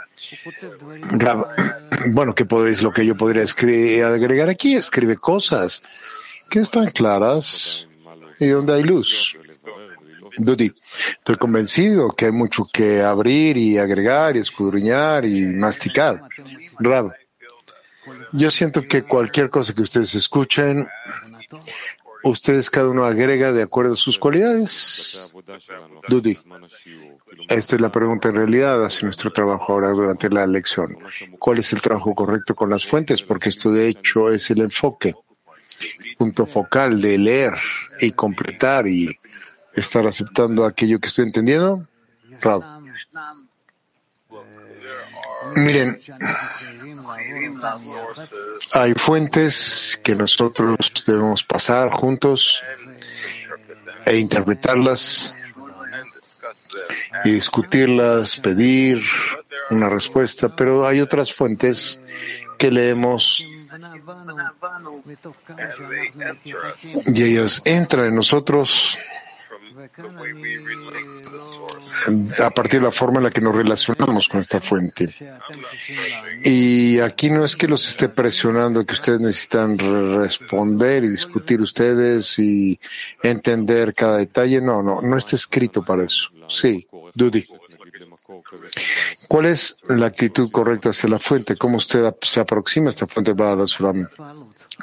Bueno, 2.14 2.34
¿qué 2.34 2.46
podéis, 2.46 2.82
lo 2.82 2.92
que 2.92 3.06
yo 3.06 3.16
podría 3.16 3.44
agregar 4.08 4.50
aquí? 4.50 4.76
Escribe 4.76 5.18
cosas 5.18 5.84
que 6.50 6.60
están 6.60 6.90
claras 6.90 7.88
y 8.46 8.50
donde 8.50 8.74
hay 8.74 8.84
luz. 8.84 9.38
Dudi, 10.38 10.74
estoy 11.14 11.36
convencido 11.36 12.10
que 12.10 12.26
hay 12.26 12.32
mucho 12.32 12.66
que 12.72 13.02
abrir 13.02 13.58
y 13.58 13.78
agregar 13.78 14.36
y 14.36 14.40
escudriñar 14.40 15.26
y 15.26 15.46
masticar. 15.46 16.24
Rab, 16.80 17.14
yo 18.32 18.50
siento 18.50 18.82
que 18.88 19.04
cualquier 19.04 19.50
cosa 19.50 19.74
que 19.74 19.82
ustedes 19.82 20.16
escuchen, 20.16 20.88
ustedes 22.24 22.70
cada 22.70 22.90
uno 22.90 23.04
agrega 23.04 23.52
de 23.52 23.64
acuerdo 23.64 23.94
a 23.94 23.98
sus 23.98 24.18
cualidades. 24.18 25.34
Dudi, 26.08 26.38
esta 27.50 27.76
es 27.76 27.82
la 27.82 27.92
pregunta 27.92 28.30
en 28.30 28.36
realidad 28.36 28.86
hacia 28.86 29.06
nuestro 29.06 29.32
trabajo 29.32 29.74
ahora 29.74 29.90
durante 29.90 30.30
la 30.30 30.48
lección. 30.48 30.98
¿Cuál 31.40 31.60
es 31.60 31.74
el 31.74 31.82
trabajo 31.82 32.16
correcto 32.16 32.56
con 32.56 32.70
las 32.70 32.86
fuentes? 32.86 33.22
Porque 33.22 33.50
esto 33.50 33.72
de 33.72 33.90
hecho 33.90 34.32
es 34.32 34.50
el 34.50 34.62
enfoque 34.62 35.14
punto 36.18 36.46
focal 36.46 37.02
de 37.02 37.18
leer 37.18 37.54
y 38.00 38.12
completar 38.12 38.88
y 38.88 39.20
estar 39.74 40.06
aceptando 40.08 40.66
aquello 40.66 41.00
que 41.00 41.08
estoy 41.08 41.26
entendiendo? 41.26 41.88
Miren, 45.56 46.00
hay 48.74 48.94
fuentes 48.94 50.00
que 50.04 50.16
nosotros 50.16 50.78
debemos 51.06 51.44
pasar 51.44 51.90
juntos 51.92 52.62
e 54.06 54.18
interpretarlas 54.18 55.34
y 57.26 57.32
discutirlas, 57.32 58.38
pedir 58.38 59.04
una 59.70 59.90
respuesta, 59.90 60.56
pero 60.56 60.88
hay 60.88 61.02
otras 61.02 61.34
fuentes 61.34 62.00
que 62.58 62.72
leemos 62.72 63.46
y 67.06 67.24
ellos 67.24 67.62
entran 67.66 68.08
en 68.08 68.16
nosotros 68.16 68.98
a 72.40 72.50
partir 72.50 72.80
de 72.80 72.86
la 72.86 72.92
forma 72.92 73.18
en 73.18 73.24
la 73.26 73.30
que 73.30 73.42
nos 73.42 73.56
relacionamos 73.56 74.28
con 74.28 74.40
esta 74.40 74.60
fuente. 74.60 75.10
Y 76.44 77.00
aquí 77.00 77.30
no 77.30 77.46
es 77.46 77.56
que 77.56 77.68
los 77.68 77.88
esté 77.88 78.10
presionando, 78.10 78.86
que 78.86 78.94
ustedes 78.94 79.20
necesitan 79.20 79.78
responder 79.78 81.04
y 81.04 81.10
discutir 81.10 81.62
ustedes 81.62 82.38
y 82.40 82.80
entender 83.24 83.94
cada 83.94 84.18
detalle. 84.18 84.62
No, 84.62 84.82
no, 84.84 85.02
no 85.02 85.18
está 85.18 85.36
escrito 85.36 85.84
para 85.84 86.04
eso. 86.04 86.30
Sí, 86.48 86.88
Dudi. 87.14 87.46
¿Cuál 89.28 89.46
es 89.46 89.78
la 89.88 90.08
actitud 90.08 90.52
correcta 90.52 90.90
hacia 90.90 91.10
la 91.10 91.20
fuente? 91.20 91.56
¿Cómo 91.56 91.78
usted 91.78 92.14
se 92.22 92.40
aproxima 92.40 92.88
a 92.88 92.90
esta 92.90 93.08
fuente 93.08 93.34
para, 93.34 93.66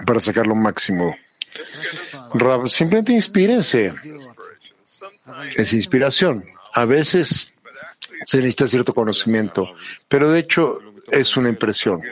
para 0.06 0.20
sacar 0.20 0.46
lo 0.46 0.54
máximo? 0.54 1.14
simplemente 2.66 3.12
inspírense. 3.12 3.92
Es 5.56 5.72
inspiración. 5.72 6.44
A 6.74 6.84
veces 6.84 7.52
se 8.24 8.38
necesita 8.38 8.66
cierto 8.66 8.94
conocimiento, 8.94 9.68
pero 10.08 10.30
de 10.30 10.40
hecho 10.40 10.78
es 11.10 11.36
una 11.36 11.48
impresión. 11.48 12.02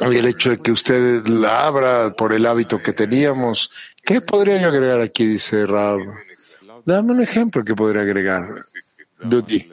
Y 0.00 0.16
el 0.16 0.26
hecho 0.26 0.50
de 0.50 0.58
que 0.58 0.72
usted 0.72 1.26
la 1.26 1.66
abra 1.66 2.14
por 2.14 2.32
el 2.32 2.46
hábito 2.46 2.82
que 2.82 2.92
teníamos, 2.92 3.70
¿qué 4.04 4.20
podría 4.20 4.60
yo 4.60 4.68
agregar 4.68 5.00
aquí? 5.00 5.26
Dice 5.26 5.66
Rab. 5.66 6.00
Dame 6.88 7.12
un 7.12 7.20
ejemplo 7.20 7.62
que 7.62 7.74
podría 7.74 8.00
agregar. 8.00 8.64
Dudi. 9.20 9.70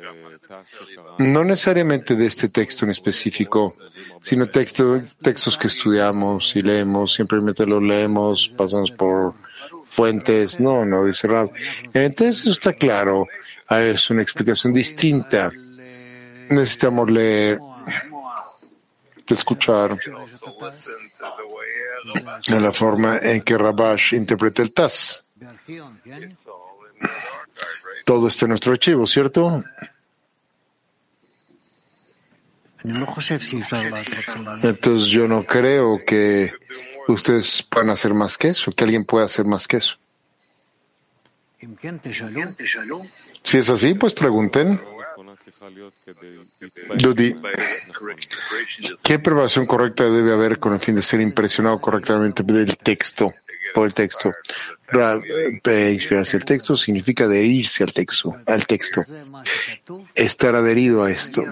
No 1.19 1.45
necesariamente 1.45 2.13
de 2.13 2.25
este 2.25 2.49
texto 2.49 2.83
en 2.83 2.91
específico, 2.91 3.73
sino 4.21 4.47
texto, 4.47 5.01
textos 5.21 5.57
que 5.57 5.67
estudiamos 5.67 6.53
y 6.57 6.59
leemos, 6.59 7.13
simplemente 7.13 7.65
los 7.65 7.81
leemos, 7.81 8.51
pasamos 8.57 8.91
por 8.91 9.33
fuentes. 9.85 10.59
No, 10.59 10.83
no, 10.83 11.05
dice 11.05 11.27
Rab. 11.27 11.51
Entonces 11.93 12.47
está 12.47 12.73
claro. 12.73 13.27
Ah, 13.69 13.81
es 13.81 14.09
una 14.09 14.21
explicación 14.21 14.73
distinta. 14.73 15.53
Necesitamos 16.49 17.09
leer, 17.09 17.59
escuchar 19.25 19.97
la 22.49 22.71
forma 22.73 23.19
en 23.19 23.41
que 23.41 23.57
Rabash 23.57 24.15
interpreta 24.15 24.61
el 24.61 24.73
TAS. 24.73 25.25
Todo 28.05 28.27
está 28.27 28.45
en 28.45 28.49
nuestro 28.49 28.71
archivo, 28.71 29.07
¿cierto? 29.07 29.63
Entonces 34.63 35.09
yo 35.09 35.27
no 35.27 35.43
creo 35.43 35.99
que 36.05 36.53
ustedes 37.07 37.63
puedan 37.63 37.89
hacer 37.89 38.13
más 38.13 38.37
que 38.37 38.49
eso, 38.49 38.71
que 38.71 38.83
alguien 38.83 39.05
pueda 39.05 39.25
hacer 39.25 39.45
más 39.45 39.67
que 39.67 39.77
eso. 39.77 39.97
Si 43.41 43.57
es 43.57 43.69
así, 43.69 43.93
pues 43.95 44.13
pregunten. 44.13 44.79
Dudi, 46.97 47.35
¿qué 49.03 49.19
preparación 49.19 49.65
correcta 49.65 50.03
debe 50.05 50.33
haber 50.33 50.59
con 50.59 50.73
el 50.73 50.79
fin 50.79 50.95
de 50.95 51.01
ser 51.01 51.21
impresionado 51.21 51.79
correctamente 51.79 52.43
del 52.43 52.77
texto? 52.77 53.33
Por 53.75 53.87
el 53.87 53.93
texto. 53.93 54.33
Inspirarse 55.65 56.37
el 56.37 56.45
texto 56.45 56.77
significa 56.77 57.25
adherirse 57.25 57.83
al 57.83 57.91
texto, 57.91 58.33
al 58.45 58.65
texto, 58.65 59.03
estar 60.15 60.55
adherido 60.55 61.03
a 61.03 61.11
esto. 61.11 61.43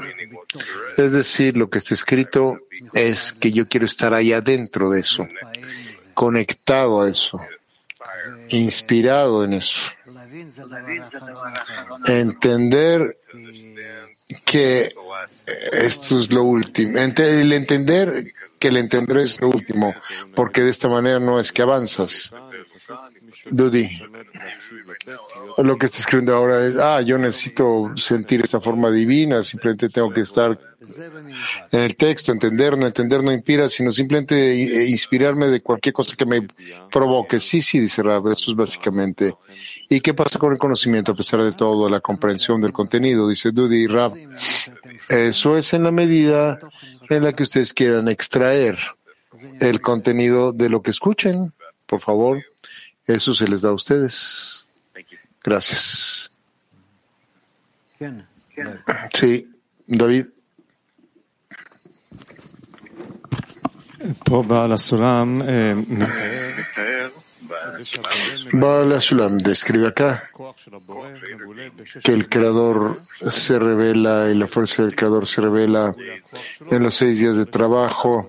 Es 0.97 1.11
decir, 1.11 1.57
lo 1.57 1.69
que 1.69 1.79
está 1.79 1.93
escrito 1.93 2.61
es 2.93 3.33
que 3.33 3.51
yo 3.51 3.67
quiero 3.67 3.85
estar 3.85 4.13
ahí 4.13 4.31
adentro 4.31 4.89
de 4.89 5.01
eso, 5.01 5.27
conectado 6.13 7.01
a 7.01 7.09
eso, 7.09 7.41
inspirado 8.49 9.43
en 9.43 9.53
eso. 9.53 9.81
Entender 12.07 13.17
que 14.45 14.89
esto 15.73 16.19
es 16.19 16.31
lo 16.31 16.43
último. 16.43 16.97
El 16.99 17.51
entender 17.51 18.31
que 18.63 18.69
el 18.69 18.77
entender 18.77 19.17
es 19.17 19.41
lo 19.41 19.49
último, 19.49 19.93
porque 20.33 20.61
de 20.61 20.69
esta 20.69 20.87
manera 20.87 21.19
no 21.19 21.37
es 21.37 21.51
que 21.51 21.61
avanzas. 21.61 22.33
Dudi, 23.51 23.89
lo 25.57 25.77
que 25.77 25.87
está 25.87 25.97
escribiendo 25.97 26.33
ahora 26.33 26.65
es, 26.65 26.77
ah, 26.77 27.01
yo 27.01 27.17
necesito 27.17 27.91
sentir 27.97 28.39
esta 28.41 28.61
forma 28.61 28.89
divina, 28.89 29.43
simplemente 29.43 29.89
tengo 29.89 30.11
que 30.11 30.21
estar 30.21 30.57
en 31.71 31.79
el 31.81 31.95
texto, 31.97 32.31
entender, 32.31 32.77
no 32.77 32.85
entender 32.85 33.21
no 33.21 33.33
inspira, 33.33 33.67
sino 33.67 33.91
simplemente 33.91 34.87
inspirarme 34.87 35.47
de 35.47 35.59
cualquier 35.59 35.91
cosa 35.91 36.15
que 36.15 36.25
me 36.25 36.47
provoque. 36.89 37.41
Sí, 37.41 37.61
sí, 37.61 37.79
dice 37.79 38.01
Rab, 38.01 38.29
eso 38.29 38.51
es 38.51 38.57
básicamente. 38.57 39.33
¿Y 39.89 39.99
qué 39.99 40.13
pasa 40.13 40.39
con 40.39 40.53
el 40.53 40.57
conocimiento 40.57 41.11
a 41.11 41.15
pesar 41.15 41.43
de 41.43 41.51
todo, 41.51 41.89
la 41.89 41.99
comprensión 41.99 42.61
del 42.61 42.71
contenido? 42.71 43.27
Dice 43.27 43.51
Dudi 43.51 43.87
Rab. 43.87 44.13
Eso 45.09 45.57
es 45.57 45.73
en 45.73 45.83
la 45.83 45.91
medida 45.91 46.59
en 47.15 47.23
la 47.23 47.33
que 47.33 47.43
ustedes 47.43 47.73
quieran 47.73 48.07
extraer 48.07 48.77
el 49.59 49.81
contenido 49.81 50.51
de 50.51 50.69
lo 50.69 50.81
que 50.81 50.91
escuchen. 50.91 51.53
Por 51.85 52.01
favor, 52.01 52.43
eso 53.05 53.33
se 53.33 53.47
les 53.47 53.61
da 53.61 53.69
a 53.69 53.73
ustedes. 53.73 54.65
Gracias. 55.43 56.31
Sí, 59.13 59.49
David. 59.87 60.27
Baal 68.53 68.97
describe 69.43 69.87
acá 69.87 70.29
que 72.03 72.11
el 72.11 72.29
creador 72.29 73.01
se 73.29 73.59
revela 73.59 74.29
y 74.31 74.35
la 74.35 74.47
fuerza 74.47 74.83
del 74.83 74.95
creador 74.95 75.27
se 75.27 75.41
revela 75.41 75.95
en 76.69 76.83
los 76.83 76.95
seis 76.95 77.19
días 77.19 77.37
de 77.37 77.45
trabajo 77.45 78.27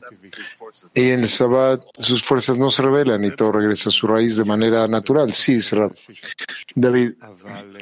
Y 0.94 1.10
en 1.10 1.20
el 1.20 1.28
Sabbat 1.28 1.82
sus 1.98 2.22
fuerzas 2.22 2.56
no 2.56 2.70
se 2.70 2.82
revelan 2.82 3.24
y 3.24 3.30
todo 3.30 3.52
regresa 3.52 3.88
a 3.88 3.92
su 3.92 4.06
raíz 4.06 4.36
de 4.36 4.44
manera 4.44 4.86
natural. 4.86 5.32
Sí, 5.32 5.58
Rab. 5.72 5.92
David, 6.74 7.14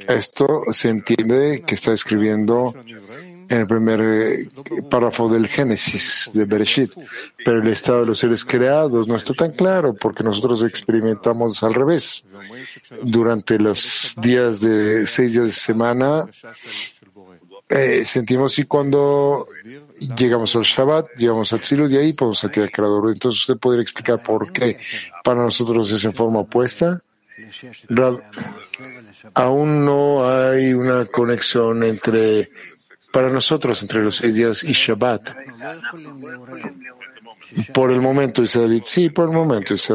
esto 0.09 0.63
se 0.71 0.89
entiende 0.89 1.63
que 1.67 1.75
está 1.75 1.93
escribiendo 1.93 2.75
en 3.53 3.61
el 3.61 3.67
primer 3.67 4.01
eh, 4.01 4.49
párrafo 4.89 5.29
del 5.29 5.47
Génesis 5.47 6.31
de 6.33 6.45
Bereshit, 6.45 6.93
pero 7.45 7.61
el 7.61 7.69
estado 7.69 8.01
de 8.01 8.07
los 8.07 8.19
seres 8.19 8.45
creados 8.45 9.07
no 9.07 9.17
está 9.17 9.35
tan 9.35 9.53
claro 9.53 9.95
porque 9.95 10.25
nosotros 10.25 10.63
experimentamos 10.65 11.63
al 11.63 11.75
revés. 11.75 12.25
Durante 13.03 13.59
los 13.59 14.15
días 14.21 14.61
de 14.61 15.07
seis 15.07 15.35
días 15.35 15.47
de 15.47 15.53
semana 15.53 16.27
eh, 17.69 18.05
sentimos 18.05 18.59
y 18.59 18.65
cuando 18.65 19.47
llegamos 20.17 20.57
al 20.57 20.63
Shabbat, 20.63 21.09
llegamos 21.17 21.53
al 21.53 21.61
Tzilut 21.61 21.91
y 21.91 21.97
ahí 21.97 22.13
podemos 22.15 22.39
sentir 22.39 22.63
al 22.63 22.71
Creador. 22.71 23.11
Entonces 23.11 23.43
usted 23.43 23.59
podría 23.59 23.83
explicar 23.83 24.23
por 24.23 24.51
qué 24.53 24.79
para 25.23 25.43
nosotros 25.43 25.93
es 25.93 26.05
en 26.05 26.15
forma 26.15 26.41
opuesta. 26.41 27.03
Aún 29.35 29.85
no 29.85 30.29
hay 30.29 30.73
una 30.75 31.07
conexión 31.07 31.83
entre 31.83 32.51
para 33.13 33.29
nosotros 33.29 33.83
entre 33.83 34.03
los 34.03 34.17
seis 34.17 34.37
días 34.37 34.65
y 34.65 34.73
Shabbat. 34.73 35.35
Por 37.75 37.93
el 37.93 38.01
momento, 38.01 38.43
dice 38.43 38.61
David, 38.61 38.83
sí, 38.85 39.11
por 39.11 39.29
el 39.29 39.35
momento, 39.35 39.75
dice 39.75 39.95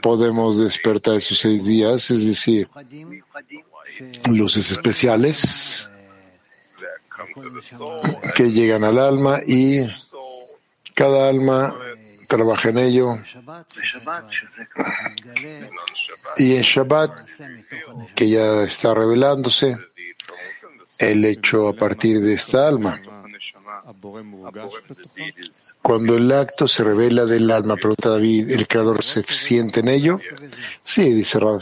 podemos 0.00 0.58
despertar 0.58 1.16
esos 1.16 1.38
seis 1.38 1.66
días, 1.66 2.10
es 2.10 2.26
decir, 2.26 2.68
luces 4.30 4.70
especiales 4.70 5.90
que 8.34 8.50
llegan 8.52 8.84
al 8.84 8.98
alma 8.98 9.40
y 9.44 9.80
cada 10.94 11.28
alma 11.28 11.74
trabaja 12.28 12.68
en 12.68 12.78
ello. 12.78 13.18
Y 16.36 16.54
en 16.54 16.62
Shabbat, 16.62 17.28
que 18.14 18.28
ya 18.28 18.62
está 18.62 18.94
revelándose, 18.94 19.76
el 20.98 21.24
hecho 21.24 21.68
a 21.68 21.72
partir 21.74 22.20
de 22.20 22.34
esta 22.34 22.68
alma. 22.68 23.00
Cuando 25.82 26.16
el 26.16 26.32
acto 26.32 26.66
se 26.66 26.82
revela 26.82 27.24
del 27.24 27.50
alma, 27.50 27.76
pregunta 27.76 28.08
David, 28.08 28.50
¿el 28.50 28.66
creador 28.66 29.02
se 29.02 29.22
siente 29.22 29.80
en 29.80 29.88
ello? 29.88 30.20
Sí, 30.82 31.12
dice 31.12 31.38
Rab. 31.38 31.60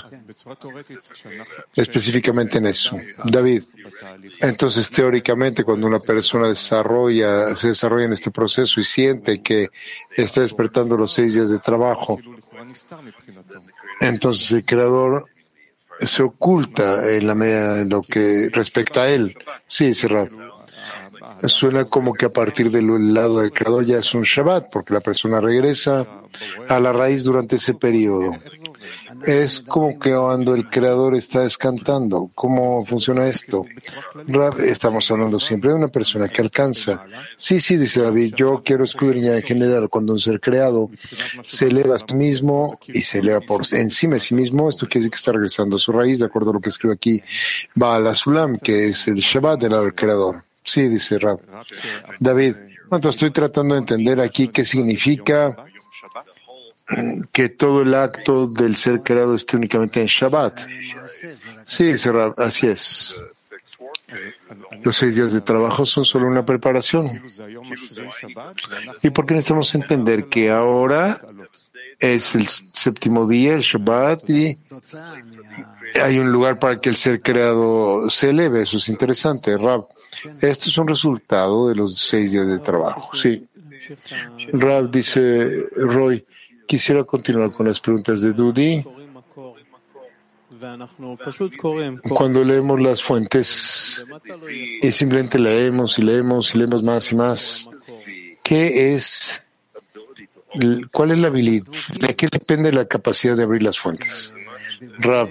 Específicamente 1.74 2.58
en 2.58 2.66
eso. 2.66 2.98
David, 3.24 3.64
entonces 4.40 4.88
teóricamente 4.90 5.64
cuando 5.64 5.86
una 5.86 6.00
persona 6.00 6.48
desarrolla, 6.48 7.54
se 7.54 7.68
desarrolla 7.68 8.06
en 8.06 8.12
este 8.12 8.30
proceso 8.30 8.80
y 8.80 8.84
siente 8.84 9.42
que 9.42 9.68
está 10.16 10.40
despertando 10.40 10.96
los 10.96 11.12
seis 11.12 11.34
días 11.34 11.50
de 11.50 11.58
trabajo, 11.58 12.18
entonces 14.00 14.52
el 14.52 14.64
creador 14.64 15.24
se 16.00 16.22
oculta 16.22 17.10
en 17.10 17.26
la 17.26 17.34
medida 17.34 17.74
de 17.74 17.84
lo 17.86 18.02
que 18.02 18.48
respecta 18.52 19.02
a 19.02 19.08
él. 19.08 19.36
Sí, 19.66 19.92
Rab. 20.06 20.28
Suena 21.42 21.84
como 21.84 22.14
que 22.14 22.26
a 22.26 22.30
partir 22.30 22.70
del 22.70 23.12
lado 23.12 23.40
del 23.40 23.52
creador 23.52 23.84
ya 23.84 23.98
es 23.98 24.14
un 24.14 24.22
Shabbat, 24.22 24.70
porque 24.72 24.94
la 24.94 25.00
persona 25.00 25.40
regresa 25.40 26.06
a 26.68 26.80
la 26.80 26.92
raíz 26.92 27.24
durante 27.24 27.56
ese 27.56 27.74
periodo. 27.74 28.32
Es 29.26 29.60
como 29.60 29.98
que 29.98 30.12
cuando 30.14 30.54
el 30.54 30.68
creador 30.68 31.14
está 31.14 31.40
descantando. 31.40 32.30
¿Cómo 32.34 32.84
funciona 32.84 33.28
esto? 33.28 33.64
estamos 34.64 35.10
hablando 35.10 35.40
siempre 35.40 35.70
de 35.70 35.76
una 35.76 35.88
persona 35.88 36.28
que 36.28 36.42
alcanza. 36.42 37.04
Sí, 37.36 37.60
sí, 37.60 37.76
dice 37.76 38.02
David, 38.02 38.34
yo 38.36 38.62
quiero 38.64 38.84
escudriñar 38.84 39.36
en 39.36 39.42
general 39.42 39.88
cuando 39.88 40.12
un 40.12 40.20
ser 40.20 40.40
creado 40.40 40.90
se 41.44 41.66
eleva 41.66 41.96
a 41.96 41.98
sí 41.98 42.16
mismo 42.16 42.78
y 42.86 43.02
se 43.02 43.18
eleva 43.18 43.40
por 43.40 43.62
encima 43.72 44.14
de 44.14 44.20
sí 44.20 44.34
mismo. 44.34 44.68
Esto 44.68 44.86
quiere 44.86 45.00
decir 45.00 45.10
que 45.10 45.16
está 45.16 45.32
regresando 45.32 45.76
a 45.76 45.78
su 45.80 45.92
raíz, 45.92 46.18
de 46.18 46.26
acuerdo 46.26 46.50
a 46.50 46.54
lo 46.54 46.60
que 46.60 46.70
escribe 46.70 46.94
aquí, 46.94 47.22
va 47.80 47.96
a 47.96 48.00
la 48.00 48.14
Sulam, 48.14 48.58
que 48.58 48.88
es 48.88 49.08
el 49.08 49.16
Shabbat 49.16 49.60
del 49.60 49.94
creador. 49.94 50.42
Sí, 50.64 50.88
dice 50.88 51.18
Rab. 51.18 51.40
David, 52.18 52.54
entonces 52.84 53.16
estoy 53.16 53.30
tratando 53.30 53.74
de 53.74 53.80
entender 53.80 54.20
aquí 54.20 54.48
qué 54.48 54.64
significa 54.64 55.56
que 57.32 57.48
todo 57.48 57.82
el 57.82 57.94
acto 57.94 58.46
del 58.46 58.76
ser 58.76 59.02
creado 59.02 59.34
esté 59.34 59.56
únicamente 59.56 60.00
en 60.00 60.06
Shabbat. 60.06 60.60
Sí, 61.64 61.92
así 62.36 62.66
es. 62.66 63.20
Los 64.82 64.96
seis 64.96 65.16
días 65.16 65.32
de 65.32 65.40
trabajo 65.40 65.86
son 65.86 66.04
solo 66.04 66.26
una 66.26 66.44
preparación. 66.44 67.22
¿Y 69.02 69.10
por 69.10 69.26
qué 69.26 69.34
necesitamos 69.34 69.74
entender 69.74 70.26
que 70.26 70.50
ahora 70.50 71.18
es 71.98 72.34
el 72.34 72.46
séptimo 72.46 73.26
día, 73.26 73.54
el 73.54 73.62
Shabbat, 73.62 74.28
y 74.30 74.58
hay 76.00 76.18
un 76.18 76.30
lugar 76.30 76.58
para 76.58 76.80
que 76.80 76.90
el 76.90 76.96
ser 76.96 77.22
creado 77.22 78.08
se 78.10 78.30
eleve? 78.30 78.62
Eso 78.62 78.76
es 78.76 78.88
interesante, 78.88 79.56
Rab. 79.56 79.86
Esto 80.40 80.68
es 80.68 80.78
un 80.78 80.88
resultado 80.88 81.68
de 81.68 81.74
los 81.74 81.98
seis 81.98 82.32
días 82.32 82.46
de 82.46 82.58
trabajo. 82.58 83.10
Sí. 83.14 83.46
Rab 84.52 84.90
dice, 84.90 85.50
Roy, 85.76 86.24
quisiera 86.66 87.04
continuar 87.04 87.50
con 87.52 87.66
las 87.66 87.80
preguntas 87.80 88.20
de 88.20 88.32
Dudi. 88.32 88.84
Cuando 92.08 92.44
leemos 92.44 92.80
las 92.80 93.02
fuentes 93.02 94.06
y 94.82 94.92
simplemente 94.92 95.38
leemos 95.38 95.98
y 95.98 96.02
leemos 96.02 96.54
y 96.54 96.58
leemos 96.58 96.82
más 96.82 97.12
y 97.12 97.16
más, 97.16 97.70
¿qué 98.42 98.94
es, 98.94 99.42
cuál 100.92 101.10
es 101.10 101.18
la 101.18 101.26
habilidad? 101.28 101.66
¿De 101.98 102.14
qué 102.14 102.28
depende 102.30 102.72
la 102.72 102.86
capacidad 102.86 103.36
de 103.36 103.42
abrir 103.42 103.62
las 103.62 103.78
fuentes? 103.78 104.32
Rab, 104.98 105.28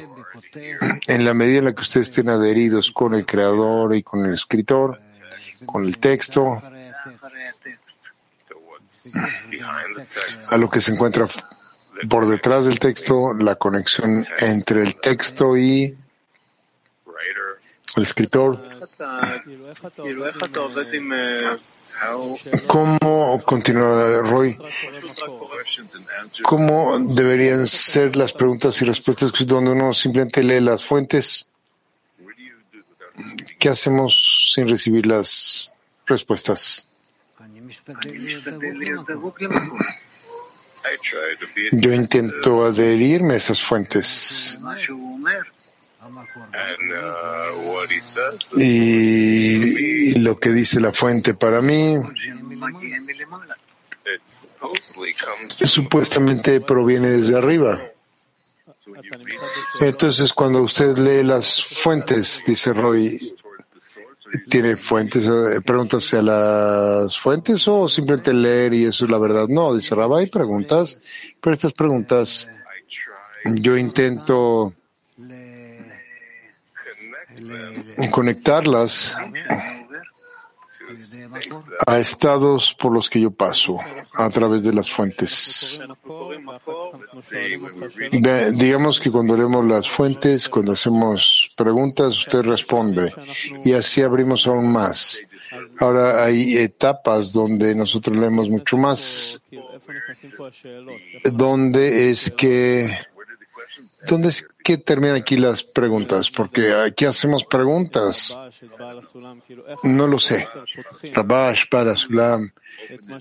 en 1.08 1.26
la 1.26 1.34
medida 1.34 1.60
en 1.60 1.66
la 1.66 1.74
que 1.74 1.82
ustedes 1.82 2.10
estén 2.10 2.30
adheridos 2.30 2.92
con 2.92 3.14
el 3.14 3.26
creador 3.26 3.96
y 3.96 4.04
con 4.04 4.26
el 4.26 4.34
escritor, 4.34 5.00
con 5.66 5.86
el 5.86 5.98
texto, 5.98 6.62
a 10.50 10.58
lo 10.58 10.70
que 10.70 10.82
se 10.82 10.94
encuentra 10.94 11.28
por 12.10 12.28
detrás 12.28 12.66
del 12.66 12.80
texto, 12.80 13.34
la 13.34 13.56
conexión 13.56 14.26
entre 14.40 14.84
el 14.84 14.96
texto 14.96 15.58
y 15.58 15.96
el 17.96 18.04
escritor. 18.04 18.60
¿Cómo, 22.68 23.42
continúa 23.46 24.20
Roy, 24.22 24.58
cómo 26.42 27.00
deberían 27.00 27.68
ser 27.68 28.16
las 28.16 28.34
preguntas 28.34 28.82
y 28.82 28.86
respuestas 28.86 29.32
donde 29.46 29.72
uno 29.72 29.94
simplemente 29.94 30.44
lee 30.44 30.60
las 30.60 30.84
fuentes? 30.84 31.48
¿Qué 33.60 33.70
hacemos 33.70 34.52
sin 34.54 34.68
recibir 34.68 35.06
las 35.06 35.72
respuestas? 36.08 36.88
Yo 41.72 41.94
intento 41.94 42.66
adherirme 42.66 43.34
a 43.36 43.38
esas 43.38 43.62
fuentes. 43.62 44.60
Y 48.58 50.20
lo 50.20 50.38
que 50.38 50.50
dice 50.50 50.80
la 50.80 50.92
fuente 50.92 51.34
para 51.34 51.62
mí 51.62 51.96
supuestamente 55.66 56.60
proviene 56.62 57.10
desde 57.10 57.38
arriba. 57.38 57.82
Entonces, 59.80 60.34
cuando 60.34 60.62
usted 60.62 60.98
lee 60.98 61.24
las 61.24 61.64
fuentes, 61.64 62.44
dice 62.46 62.74
Roy, 62.74 63.34
¿tiene 64.50 64.76
fuentes? 64.76 65.28
Eh, 65.28 65.62
¿Preguntas 65.62 66.14
a 66.14 66.22
las 66.22 67.20
fuentes 67.20 67.68
o 67.68 67.88
simplemente 67.88 68.34
leer 68.34 68.74
y 68.74 68.86
eso 68.86 69.06
es 69.06 69.12
la 69.12 69.18
verdad? 69.18 69.48
No, 69.48 69.76
dice 69.76 69.96
Rabbi, 69.96 70.28
preguntas, 70.28 70.98
pero 71.42 71.54
estas 71.54 71.74
preguntas 71.74 72.50
yo 73.46 73.78
intento 73.78 74.74
conectarlas 78.12 79.16
a 81.86 82.00
estados 82.00 82.74
por 82.74 82.92
los 82.92 83.10
que 83.10 83.22
yo 83.22 83.32
paso 83.32 83.78
a 84.14 84.30
través 84.30 84.64
de 84.64 84.74
las 84.74 84.90
fuentes. 84.90 85.82
digamos 88.54 89.00
que 89.00 89.12
cuando 89.12 89.38
leemos 89.38 89.66
las 89.66 89.90
fuentes, 89.90 90.50
cuando 90.50 90.74
hacemos 90.74 91.50
preguntas, 91.56 92.20
usted 92.20 92.42
responde 92.42 93.14
y 93.64 93.74
así 93.74 94.02
abrimos 94.02 94.48
aún 94.48 94.72
más. 94.72 95.22
Ahora 95.80 96.24
hay 96.24 96.58
etapas 96.58 97.34
donde 97.34 97.76
nosotros 97.76 98.18
leemos 98.18 98.50
mucho 98.50 98.78
más, 98.78 99.42
donde 101.24 102.10
es 102.10 102.32
que 102.32 102.90
¿Dónde 104.08 104.30
es 104.30 104.48
que 104.64 104.78
terminan 104.78 105.16
aquí 105.16 105.38
las 105.38 105.64
preguntas? 105.64 106.30
Porque 106.30 106.74
aquí 106.74 107.06
hacemos 107.06 107.46
preguntas. 107.46 108.38
No 109.84 110.08
lo 110.08 110.20
sé. 110.20 110.48
Rabash, 111.14 111.66
para 111.70 111.96
Sulam. 111.96 112.52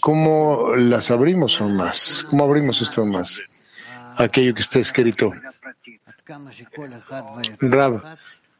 ¿Cómo 0.00 0.74
las 0.76 1.10
abrimos 1.10 1.60
aún 1.60 1.76
más? 1.76 2.24
¿Cómo 2.28 2.44
abrimos 2.44 2.80
esto 2.82 3.02
aún 3.02 3.12
más? 3.12 3.42
Aquello 4.16 4.54
que 4.54 4.62
está 4.62 4.78
escrito. 4.78 5.32
Rab, 7.60 8.02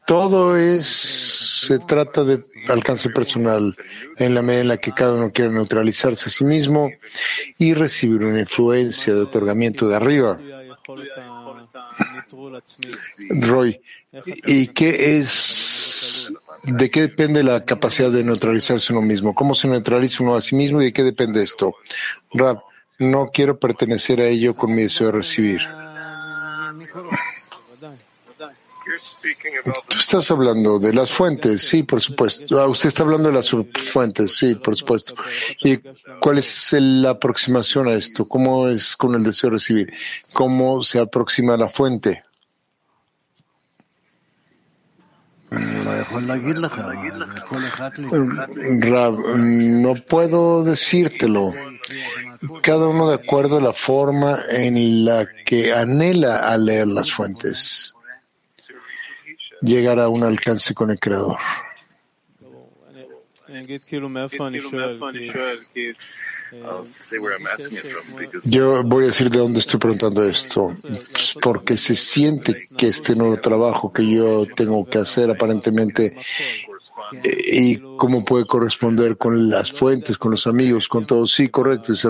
todo 0.05 0.57
es, 0.57 0.85
se 0.85 1.79
trata 1.79 2.23
de 2.23 2.43
alcance 2.67 3.09
personal 3.09 3.75
en 4.17 4.35
la 4.35 4.41
medida 4.41 4.61
en 4.61 4.67
la 4.67 4.77
que 4.77 4.91
cada 4.91 5.13
uno 5.13 5.31
quiere 5.31 5.51
neutralizarse 5.51 6.27
a 6.27 6.31
sí 6.31 6.43
mismo 6.43 6.91
y 7.57 7.73
recibir 7.73 8.23
una 8.23 8.39
influencia 8.39 9.13
de 9.13 9.21
otorgamiento 9.21 9.87
de 9.87 9.95
arriba. 9.95 10.39
Roy, 13.29 13.81
¿y 14.45 14.67
qué 14.67 15.17
es, 15.17 16.31
de 16.63 16.89
qué 16.89 17.01
depende 17.01 17.43
la 17.43 17.63
capacidad 17.63 18.11
de 18.11 18.23
neutralizarse 18.23 18.93
uno 18.93 19.01
mismo? 19.01 19.33
¿Cómo 19.33 19.55
se 19.55 19.67
neutraliza 19.67 20.23
uno 20.23 20.35
a 20.35 20.41
sí 20.41 20.55
mismo 20.55 20.81
y 20.81 20.85
de 20.85 20.93
qué 20.93 21.03
depende 21.03 21.43
esto? 21.43 21.75
Rab, 22.31 22.61
no 22.99 23.27
quiero 23.27 23.59
pertenecer 23.59 24.21
a 24.21 24.27
ello 24.27 24.55
con 24.55 24.73
mi 24.73 24.83
deseo 24.83 25.07
de 25.07 25.13
recibir. 25.13 25.61
Tú 29.87 29.97
estás 29.97 30.29
hablando 30.29 30.77
de 30.77 30.93
las 30.93 31.11
fuentes, 31.11 31.61
sí, 31.61 31.83
por 31.83 32.01
supuesto. 32.01 32.59
Ah, 32.61 32.67
usted 32.67 32.87
está 32.87 33.03
hablando 33.03 33.29
de 33.29 33.35
las 33.35 33.49
fuentes, 33.49 34.35
sí, 34.35 34.55
por 34.55 34.75
supuesto. 34.75 35.15
¿Y 35.63 35.79
cuál 36.19 36.37
es 36.37 36.73
la 36.73 37.11
aproximación 37.11 37.87
a 37.87 37.93
esto? 37.93 38.27
¿Cómo 38.27 38.67
es 38.67 38.95
con 38.97 39.15
el 39.15 39.23
deseo 39.23 39.49
de 39.49 39.55
recibir? 39.55 39.93
¿Cómo 40.33 40.83
se 40.83 40.99
aproxima 40.99 41.53
a 41.53 41.57
la 41.57 41.69
fuente? 41.69 42.23
No 49.37 49.95
puedo 49.95 50.63
decírtelo. 50.63 51.53
Cada 52.61 52.87
uno 52.87 53.09
de 53.09 53.15
acuerdo 53.15 53.57
a 53.57 53.61
la 53.61 53.73
forma 53.73 54.39
en 54.49 55.05
la 55.05 55.27
que 55.45 55.73
anhela 55.73 56.49
a 56.49 56.57
leer 56.57 56.87
las 56.87 57.11
fuentes 57.11 57.93
llegar 59.63 59.99
a 59.99 60.09
un 60.09 60.23
alcance 60.23 60.73
con 60.73 60.91
el 60.91 60.99
Creador. 60.99 61.37
Yo 68.43 68.83
voy 68.83 69.03
a 69.03 69.07
decir 69.07 69.29
de 69.29 69.39
dónde 69.39 69.59
estoy 69.59 69.79
preguntando 69.79 70.27
esto, 70.27 70.73
pues, 71.11 71.35
porque 71.41 71.77
se 71.77 71.95
siente 71.95 72.67
que 72.77 72.87
este 72.87 73.15
nuevo 73.15 73.37
trabajo 73.37 73.91
que 73.91 74.09
yo 74.09 74.45
tengo 74.55 74.85
que 74.85 74.99
hacer 74.99 75.29
aparentemente 75.29 76.15
eh, 77.23 77.59
y 77.59 77.97
cómo 77.97 78.23
puede 78.23 78.45
corresponder 78.45 79.17
con 79.17 79.49
las 79.49 79.71
fuentes, 79.71 80.17
con 80.17 80.31
los 80.31 80.47
amigos, 80.47 80.87
con 80.87 81.05
todo. 81.05 81.27
Sí, 81.27 81.49
correcto, 81.49 81.93
dice 81.93 82.09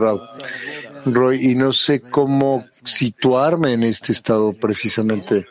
Roy, 1.06 1.52
y 1.52 1.56
no 1.56 1.74
sé 1.74 2.02
cómo 2.02 2.66
situarme 2.84 3.74
en 3.74 3.84
este 3.84 4.14
estado 4.14 4.54
precisamente. 4.54 5.48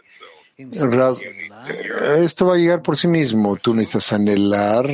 Rab, 0.75 1.17
esto 2.19 2.47
va 2.47 2.55
a 2.55 2.59
llegar 2.59 2.83
por 2.83 2.97
sí 2.97 3.09
mismo. 3.09 3.57
Tú 3.57 3.75
necesitas 3.75 4.13
anhelar 4.13 4.87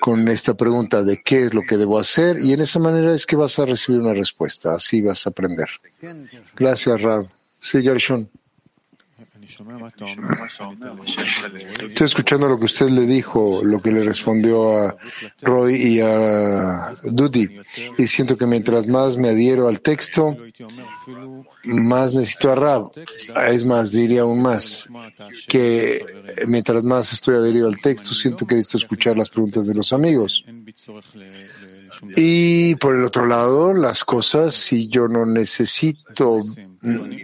con 0.00 0.28
esta 0.28 0.54
pregunta 0.54 1.02
de 1.02 1.22
qué 1.22 1.46
es 1.46 1.54
lo 1.54 1.62
que 1.62 1.76
debo 1.76 1.98
hacer 1.98 2.38
y 2.42 2.52
en 2.52 2.60
esa 2.60 2.78
manera 2.78 3.14
es 3.14 3.26
que 3.26 3.36
vas 3.36 3.58
a 3.58 3.66
recibir 3.66 4.00
una 4.00 4.14
respuesta. 4.14 4.74
Así 4.74 5.02
vas 5.02 5.26
a 5.26 5.30
aprender. 5.30 5.68
Gracias, 6.56 7.00
Rab. 7.00 7.28
Sí, 7.58 7.82
Gershon. 7.82 8.28
Estoy 11.88 12.06
escuchando 12.06 12.48
lo 12.48 12.58
que 12.58 12.64
usted 12.64 12.88
le 12.88 13.06
dijo, 13.06 13.62
lo 13.64 13.80
que 13.80 13.90
le 13.90 14.02
respondió 14.02 14.76
a 14.76 14.96
Roy 15.40 15.74
y 15.74 16.00
a 16.00 16.94
Dudi, 17.02 17.60
y 17.98 18.06
siento 18.06 18.36
que 18.36 18.46
mientras 18.46 18.86
más 18.86 19.16
me 19.16 19.30
adhiero 19.30 19.68
al 19.68 19.80
texto, 19.80 20.36
más 21.64 22.12
necesito 22.12 22.52
a 22.52 22.54
Rab. 22.54 22.90
Es 23.48 23.64
más, 23.64 23.92
diría 23.92 24.22
aún 24.22 24.42
más, 24.42 24.88
que 25.48 26.04
mientras 26.46 26.82
más 26.82 27.12
estoy 27.12 27.36
adherido 27.36 27.68
al 27.68 27.80
texto, 27.80 28.14
siento 28.14 28.46
que 28.46 28.56
necesito 28.56 28.78
escuchar 28.78 29.16
las 29.16 29.30
preguntas 29.30 29.66
de 29.66 29.74
los 29.74 29.92
amigos. 29.92 30.44
Y 32.16 32.74
por 32.76 32.96
el 32.96 33.04
otro 33.04 33.26
lado, 33.26 33.74
las 33.74 34.04
cosas, 34.04 34.54
si 34.54 34.88
yo 34.88 35.08
no 35.08 35.26
necesito, 35.26 36.38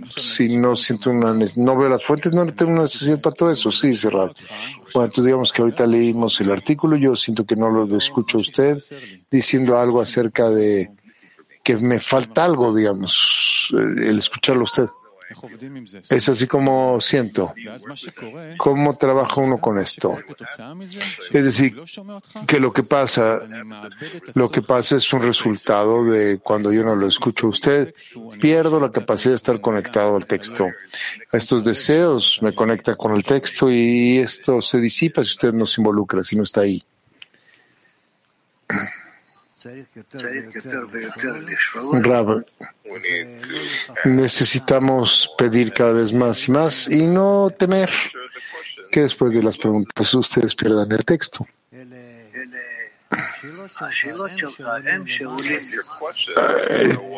si 0.08 0.56
no 0.56 0.76
siento 0.76 1.10
una, 1.10 1.36
no 1.56 1.76
veo 1.76 1.88
las 1.88 2.04
fuentes, 2.04 2.32
no 2.32 2.46
tengo 2.46 2.72
una 2.72 2.82
necesidad 2.82 3.20
para 3.20 3.34
todo 3.34 3.50
eso, 3.50 3.72
sí, 3.72 3.96
cerrar. 3.96 4.32
Bueno, 4.94 5.06
entonces 5.06 5.24
digamos 5.24 5.52
que 5.52 5.62
ahorita 5.62 5.86
leímos 5.86 6.40
el 6.40 6.52
artículo, 6.52 6.96
yo 6.96 7.16
siento 7.16 7.44
que 7.44 7.56
no 7.56 7.68
lo 7.68 7.84
escucho 7.96 8.38
a 8.38 8.40
usted 8.40 8.78
diciendo 9.30 9.78
algo 9.78 10.00
acerca 10.00 10.48
de 10.48 10.90
que 11.62 11.76
me 11.76 11.98
falta 12.00 12.44
algo, 12.44 12.74
digamos, 12.74 13.70
el 13.72 14.18
escucharlo 14.18 14.62
a 14.62 14.64
usted. 14.64 14.86
Es 16.08 16.28
así 16.28 16.46
como 16.46 17.00
siento. 17.00 17.54
¿Cómo 18.56 18.96
trabaja 18.96 19.40
uno 19.40 19.58
con 19.58 19.78
esto? 19.78 20.18
Es 21.32 21.44
decir, 21.44 21.76
que 22.46 22.58
lo 22.58 22.72
que 22.72 22.82
pasa, 22.82 23.40
lo 24.34 24.50
que 24.50 24.62
pasa 24.62 24.96
es 24.96 25.12
un 25.12 25.22
resultado 25.22 26.04
de 26.04 26.38
cuando 26.38 26.72
yo 26.72 26.82
no 26.82 26.96
lo 26.96 27.06
escucho 27.06 27.46
a 27.46 27.50
usted, 27.50 27.94
pierdo 28.40 28.80
la 28.80 28.90
capacidad 28.90 29.32
de 29.32 29.36
estar 29.36 29.60
conectado 29.60 30.16
al 30.16 30.26
texto. 30.26 30.66
Estos 31.32 31.64
deseos 31.64 32.38
me 32.40 32.54
conectan 32.54 32.96
con 32.96 33.14
el 33.14 33.22
texto 33.22 33.70
y 33.70 34.18
esto 34.18 34.62
se 34.62 34.80
disipa 34.80 35.22
si 35.24 35.32
usted 35.32 35.52
no 35.52 35.66
se 35.66 35.80
involucra, 35.80 36.22
si 36.22 36.36
no 36.36 36.44
está 36.44 36.62
ahí. 36.62 36.82
Rab, 42.02 42.46
necesitamos 44.04 45.30
pedir 45.36 45.72
cada 45.72 45.92
vez 45.92 46.12
más 46.12 46.48
y 46.48 46.52
más 46.52 46.88
y 46.88 47.06
no 47.06 47.50
temer 47.50 47.90
que 48.90 49.00
después 49.00 49.32
de 49.32 49.42
las 49.42 49.56
preguntas 49.56 50.14
ustedes 50.14 50.54
pierdan 50.54 50.92
el 50.92 51.04
texto. 51.04 51.46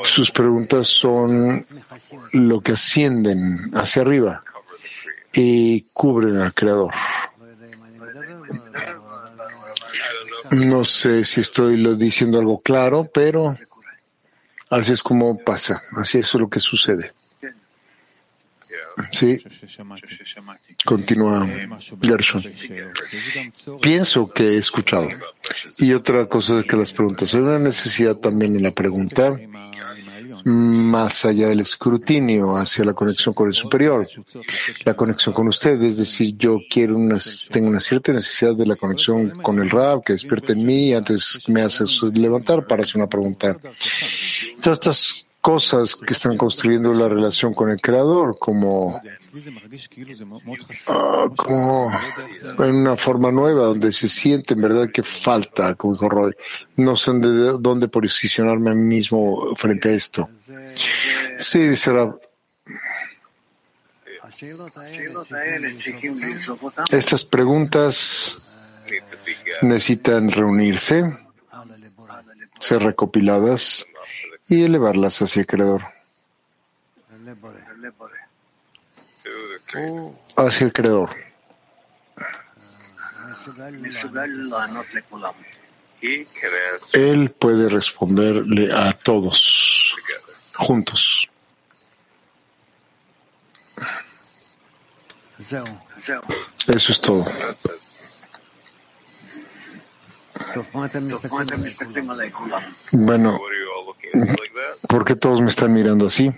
Sus 0.04 0.30
preguntas 0.30 0.86
son 0.86 1.66
lo 2.32 2.60
que 2.60 2.72
ascienden 2.72 3.70
hacia 3.74 4.02
arriba 4.02 4.42
y 5.32 5.82
cubren 5.92 6.38
al 6.38 6.54
Creador. 6.54 6.94
No 10.50 10.84
sé 10.84 11.24
si 11.24 11.40
estoy 11.40 11.96
diciendo 11.96 12.38
algo 12.38 12.60
claro, 12.60 13.08
pero 13.12 13.56
así 14.68 14.92
es 14.92 15.02
como 15.02 15.38
pasa, 15.38 15.82
así 15.96 16.18
es 16.18 16.34
lo 16.34 16.48
que 16.48 16.60
sucede. 16.60 17.12
Sí, 19.12 19.42
continúa 20.84 21.46
Gershon. 22.02 22.42
Pienso 23.80 24.30
que 24.30 24.42
he 24.42 24.56
escuchado. 24.58 25.08
Y 25.78 25.92
otra 25.92 26.26
cosa 26.26 26.62
que 26.64 26.76
las 26.76 26.92
preguntas. 26.92 27.34
Hay 27.34 27.40
una 27.40 27.58
necesidad 27.58 28.16
también 28.16 28.56
en 28.56 28.62
la 28.62 28.72
pregunta 28.72 29.38
más 30.44 31.24
allá 31.24 31.48
del 31.48 31.60
escrutinio 31.60 32.56
hacia 32.56 32.84
la 32.84 32.94
conexión 32.94 33.34
con 33.34 33.48
el 33.48 33.54
superior, 33.54 34.06
la 34.84 34.94
conexión 34.94 35.34
con 35.34 35.48
usted, 35.48 35.80
es 35.82 35.96
decir, 35.96 36.36
yo 36.36 36.58
quiero 36.70 36.96
una, 36.96 37.16
tengo 37.50 37.68
una 37.68 37.80
cierta 37.80 38.12
necesidad 38.12 38.54
de 38.54 38.66
la 38.66 38.76
conexión 38.76 39.30
con 39.42 39.58
el 39.58 39.70
Rab 39.70 40.02
que 40.04 40.14
despierta 40.14 40.52
en 40.52 40.64
mí 40.64 40.92
antes 40.94 41.48
me 41.48 41.62
hace 41.62 41.84
levantar 42.14 42.66
para 42.66 42.82
hacer 42.82 42.96
una 42.96 43.08
pregunta. 43.08 43.56
Todas 44.60 45.26
cosas 45.40 45.96
que 45.96 46.12
están 46.12 46.36
construyendo 46.36 46.92
la 46.92 47.08
relación 47.08 47.54
con 47.54 47.70
el 47.70 47.80
creador 47.80 48.38
como, 48.38 49.00
ah, 50.88 51.28
como 51.34 51.90
en 52.58 52.74
una 52.74 52.96
forma 52.96 53.32
nueva 53.32 53.66
donde 53.66 53.90
se 53.92 54.08
siente 54.08 54.54
en 54.54 54.60
verdad 54.60 54.90
que 54.92 55.02
falta, 55.02 55.74
como 55.74 55.94
dijo 55.94 56.08
Roy. 56.08 56.34
No 56.76 56.94
sé 56.96 57.12
de 57.14 57.56
dónde 57.58 57.88
posicionarme 57.88 58.70
a 58.70 58.74
mí 58.74 58.82
mismo 58.82 59.54
frente 59.56 59.88
a 59.88 59.92
esto. 59.92 60.28
Sí, 61.38 61.66
dice 61.66 61.90
Estas 66.90 67.24
preguntas 67.24 68.58
necesitan 69.62 70.30
reunirse, 70.30 71.18
ser 72.58 72.82
recopiladas 72.82 73.86
y 74.50 74.64
elevarlas 74.64 75.22
hacia 75.22 75.40
el 75.40 75.46
Creador. 75.46 75.82
Hacia 80.36 80.64
el 80.66 80.72
Creador. 80.72 81.10
Él 86.92 87.30
puede 87.30 87.68
responderle 87.68 88.68
a 88.74 88.92
todos 88.92 89.94
juntos. 90.56 91.30
Eso 96.66 96.92
es 96.92 97.00
todo. 97.00 97.24
Bueno, 102.92 103.40
¿por 104.88 105.04
qué 105.04 105.14
todos 105.14 105.40
me 105.40 105.48
están 105.48 105.72
mirando 105.72 106.06
así? 106.06 106.30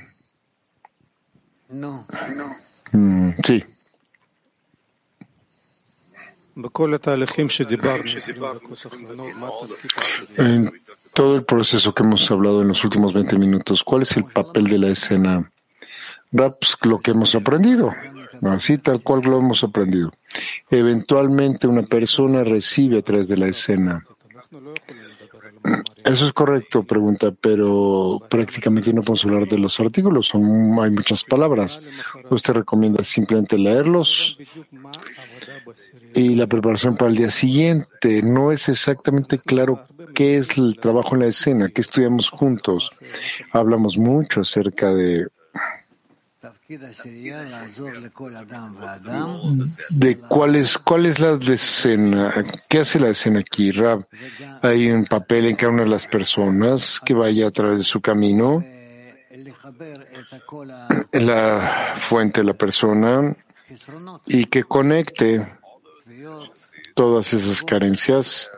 No. 1.69 2.07
Mm, 2.93 3.31
sí. 3.45 3.65
En 10.39 10.71
todo 11.15 11.37
el 11.37 11.45
proceso 11.45 11.95
que 11.95 12.03
hemos 12.03 12.31
hablado 12.31 12.61
en 12.61 12.69
los 12.69 12.85
últimos 12.85 13.15
20 13.15 13.39
minutos, 13.39 13.83
¿cuál 13.83 14.03
es 14.03 14.17
el 14.17 14.25
papel 14.25 14.65
de 14.65 14.79
la 14.79 14.89
escena? 14.89 15.51
Raps, 16.31 16.77
lo 16.83 16.99
que 17.01 17.13
hemos 17.13 17.35
aprendido, 17.35 17.95
así 18.43 18.79
tal 18.79 19.03
cual 19.03 19.21
lo 19.23 19.39
hemos 19.39 19.65
aprendido. 19.65 20.13
Eventualmente 20.71 21.67
una 21.67 21.83
persona 21.83 22.45
recibe 22.45 22.99
a 22.99 23.03
través 23.03 23.29
de 23.29 23.37
la 23.39 23.49
escena. 23.49 24.05
Eso 26.05 26.27
es 26.27 26.33
correcto, 26.33 26.83
pregunta, 26.83 27.31
pero 27.31 28.20
prácticamente 28.29 28.92
no 28.92 29.03
podemos 29.03 29.25
hablar 29.25 29.46
de 29.46 29.59
los 29.59 29.79
artículos, 29.79 30.27
son, 30.27 30.79
hay 30.81 30.90
muchas 30.90 31.22
palabras. 31.22 31.88
¿Usted 32.29 32.55
recomienda 32.55 33.05
simplemente 33.05 33.57
leerlos? 33.57 34.37
Y 36.14 36.35
la 36.35 36.48
preparación 36.48 36.96
para 36.96 37.11
el 37.11 37.16
día 37.16 37.31
siguiente, 37.31 38.22
no 38.22 38.51
es 38.51 38.68
exactamente 38.68 39.38
claro 39.38 39.79
qué 40.14 40.38
es 40.38 40.59
el 40.59 40.77
trabajo 40.77 41.14
en 41.14 41.20
la 41.20 41.29
escena, 41.29 41.68
qué 41.68 41.81
estudiamos 41.81 42.29
juntos. 42.31 42.90
Hablamos 43.53 43.96
mucho 43.96 44.40
acerca 44.40 44.92
de 44.92 45.29
de 49.91 50.19
cuál 50.19 50.57
es, 50.57 50.79
cuál 50.79 51.07
es 51.07 51.21
la 51.21 51.39
escena, 51.53 52.35
qué 52.69 52.81
hace 52.81 52.99
la 52.99 53.11
escena 53.11 53.41
aquí, 53.41 53.71
Rab. 53.71 54.07
Hay 54.63 54.91
un 54.91 55.05
papel 55.05 55.47
en 55.47 55.57
cada 55.57 55.73
una 55.73 55.85
de 55.85 55.89
las 55.89 56.07
personas 56.07 57.01
que 57.05 57.15
vaya 57.15 57.47
a 57.47 57.51
través 57.53 57.79
de 57.79 57.85
su 57.85 58.01
camino, 58.01 58.65
la 61.13 61.95
fuente 61.97 62.41
de 62.41 62.47
la 62.47 62.55
persona 62.55 63.37
y 64.27 64.47
que 64.47 64.65
conecte 64.65 65.47
todas 66.95 67.33
esas 67.35 67.63
carencias, 67.63 68.51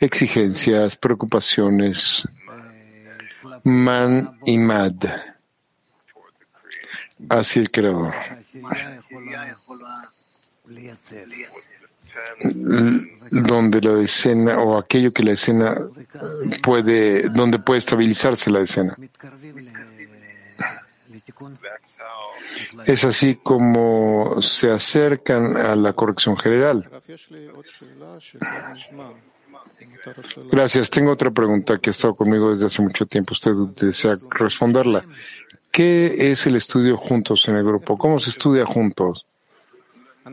exigencias, 0.00 0.96
preocupaciones, 0.96 2.28
man 3.64 4.38
y 4.44 4.58
mad 4.58 4.94
hacia 7.28 7.62
el 7.62 7.70
Creador. 7.70 8.12
Donde 13.30 13.80
la 13.80 14.00
escena 14.02 14.58
o 14.58 14.78
aquello 14.78 15.12
que 15.12 15.22
la 15.22 15.32
escena 15.32 15.76
puede, 16.62 17.28
donde 17.28 17.58
puede 17.58 17.78
estabilizarse 17.78 18.50
la 18.50 18.60
escena. 18.60 18.96
Es 22.86 23.04
así 23.04 23.36
como 23.42 24.40
se 24.40 24.70
acercan 24.70 25.56
a 25.56 25.74
la 25.74 25.92
corrección 25.92 26.36
general. 26.36 26.88
Gracias. 30.50 30.90
Tengo 30.90 31.12
otra 31.12 31.30
pregunta 31.30 31.78
que 31.78 31.90
ha 31.90 31.92
estado 31.92 32.14
conmigo 32.14 32.50
desde 32.50 32.66
hace 32.66 32.82
mucho 32.82 33.06
tiempo. 33.06 33.32
Usted 33.32 33.52
desea 33.80 34.16
responderla. 34.30 35.04
¿Qué 35.76 36.30
es 36.30 36.46
el 36.46 36.56
estudio 36.56 36.96
juntos 36.96 37.46
en 37.48 37.56
el 37.56 37.62
grupo? 37.62 37.98
¿Cómo 37.98 38.18
se 38.18 38.30
estudia 38.30 38.64
juntos? 38.64 39.26
¿En 40.24 40.32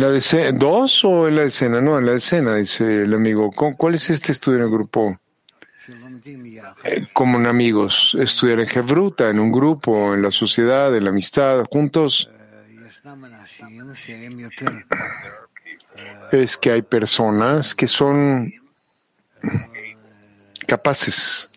la 0.00 0.10
decena, 0.10 0.58
dos 0.58 1.04
o 1.04 1.28
en 1.28 1.36
la 1.36 1.44
escena? 1.44 1.80
No, 1.80 1.96
en 1.96 2.06
la 2.06 2.14
escena, 2.14 2.56
dice 2.56 3.02
el 3.02 3.14
amigo. 3.14 3.52
¿Cuál 3.52 3.94
es 3.94 4.10
este 4.10 4.32
estudio 4.32 4.58
en 4.58 4.64
el 4.64 4.70
grupo? 4.70 5.16
Eh, 6.82 7.06
como 7.12 7.38
en 7.38 7.46
amigos, 7.46 8.16
estudiar 8.20 8.58
en 8.58 8.66
Jebruta, 8.66 9.28
en 9.28 9.38
un 9.38 9.52
grupo, 9.52 10.14
en 10.14 10.22
la 10.22 10.32
sociedad, 10.32 10.92
en 10.96 11.04
la 11.04 11.10
amistad, 11.10 11.64
juntos. 11.70 12.28
Es 16.32 16.56
que 16.56 16.72
hay 16.72 16.82
personas 16.82 17.72
que 17.72 17.86
son 17.86 18.52
capaces 20.66 21.50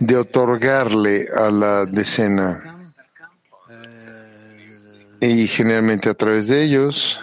de 0.00 0.16
otorgarle 0.16 1.28
a 1.34 1.50
la 1.50 1.84
decena 1.86 2.62
y 5.20 5.46
generalmente 5.48 6.08
a 6.08 6.14
través 6.14 6.48
de 6.48 6.64
ellos 6.64 7.20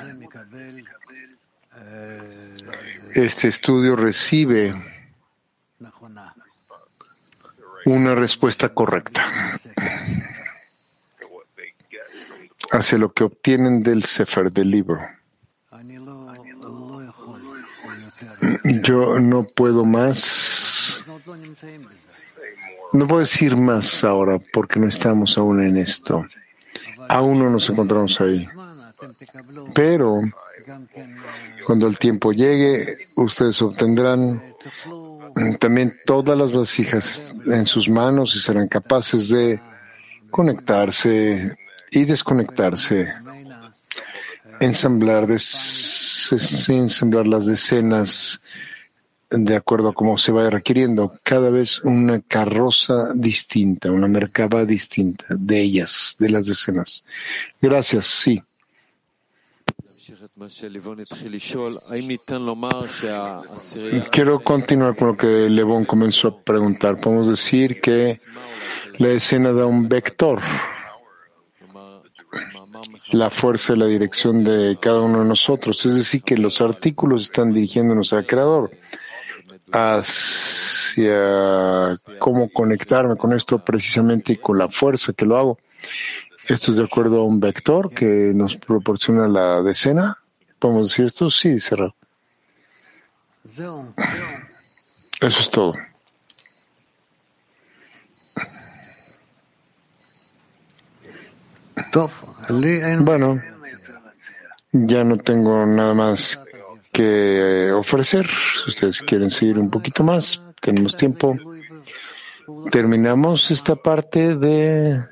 este 3.14 3.48
estudio 3.48 3.96
recibe 3.96 4.76
una 7.86 8.16
respuesta 8.16 8.70
correcta 8.70 9.24
hacia 12.72 12.98
lo 12.98 13.14
que 13.14 13.24
obtienen 13.24 13.84
del 13.84 14.04
Sefer, 14.04 14.52
del 14.52 14.70
libro. 14.70 15.00
Yo 18.84 19.20
no 19.20 19.44
puedo 19.44 19.86
más 19.86 21.04
no 22.94 23.08
puedo 23.08 23.20
decir 23.20 23.58
más 23.58 24.04
ahora 24.04 24.38
porque 24.54 24.80
no 24.80 24.88
estamos 24.88 25.38
aún 25.38 25.62
en 25.62 25.78
esto. 25.78 26.26
Aún 27.10 27.40
no 27.40 27.50
nos 27.50 27.70
encontramos 27.70 28.20
ahí. 28.22 28.48
Pero 29.74 30.22
cuando 31.66 31.88
el 31.88 31.98
tiempo 31.98 32.32
llegue, 32.32 33.10
ustedes 33.16 33.62
obtendrán 33.62 34.42
también 35.60 35.98
todas 36.06 36.38
las 36.38 36.52
vasijas 36.52 37.36
en 37.46 37.66
sus 37.66 37.90
manos 37.90 38.36
y 38.36 38.40
serán 38.40 38.68
capaces 38.68 39.30
de 39.30 39.60
conectarse 40.32 41.58
y 41.92 42.06
desconectarse, 42.06 43.10
ensamblar, 44.60 45.28
ensamblar 45.30 47.26
las 47.28 47.46
decenas 47.46 48.41
de 49.30 49.56
acuerdo 49.56 49.89
a 49.89 49.94
cómo 49.94 50.18
se 50.18 50.32
vaya 50.32 50.50
requiriendo, 50.50 51.12
cada 51.24 51.50
vez 51.50 51.80
una 51.84 52.22
carroza 52.22 53.12
distinta, 53.13 53.91
una 53.91 54.08
mercaba 54.08 54.65
distinta 54.65 55.26
de 55.30 55.62
ellas, 55.62 56.15
de 56.20 56.30
las 56.30 56.46
decenas. 56.46 57.04
Gracias, 57.62 58.06
sí. 58.06 58.41
Quiero 64.12 64.39
continuar 64.44 64.96
con 64.96 65.08
lo 65.08 65.18
que 65.18 65.50
Levón 65.50 65.86
comenzó 65.86 66.28
a 66.28 66.39
preguntar. 66.39 67.00
Podemos 67.00 67.30
decir 67.30 67.82
que 67.82 68.18
la 68.98 69.10
escena 69.10 69.52
da 69.52 69.65
un 69.65 69.88
vector, 69.88 70.41
la 73.12 73.30
fuerza 73.30 73.74
y 73.74 73.78
la 73.78 73.86
dirección 73.86 74.44
de 74.44 74.78
cada 74.82 75.02
uno 75.02 75.20
de 75.20 75.26
nosotros. 75.26 75.86
Es 75.86 75.96
decir, 75.96 76.24
que 76.24 76.38
los 76.38 76.62
artículos 76.62 77.24
están 77.24 77.52
dirigiéndonos 77.52 78.13
al 78.13 78.26
Creador 78.26 78.72
hacia 79.72 81.18
cómo 82.20 82.50
conectarme 82.50 83.18
con 83.18 83.34
esto 83.34 83.60
precisamente 83.60 84.34
y 84.34 84.38
con 84.38 84.58
la 84.58 84.70
fuerza 84.70 85.13
que 85.13 85.26
lo 85.26 85.38
hago. 85.38 85.58
Esto 86.48 86.72
es 86.72 86.78
de 86.78 86.84
acuerdo 86.84 87.22
a 87.22 87.26
un 87.26 87.39
vector 87.39 87.91
que 87.91 88.32
nos 88.36 88.56
proporciona 88.58 89.28
la 89.28 89.62
decena. 89.62 90.18
¿Podemos 90.60 90.89
decir 90.89 91.06
esto? 91.06 91.30
Sí, 91.30 91.60
cerrado. 91.60 91.96
Eso 95.22 95.39
es 95.41 95.50
todo. 95.50 95.74
Bueno, 103.00 103.41
ya 104.71 105.04
no 105.04 105.17
tengo 105.17 105.65
nada 105.65 105.93
más 105.93 106.39
que 106.91 107.71
ofrecer. 107.74 108.28
Si 108.28 108.69
ustedes 108.69 109.02
quieren 109.02 109.30
seguir 109.30 109.58
un 109.58 109.69
poquito 109.69 110.04
más, 110.04 110.41
tenemos 110.62 110.95
tiempo. 110.95 111.36
Terminamos 112.72 113.51
esta 113.51 113.76
parte 113.76 114.36
de 114.36 115.03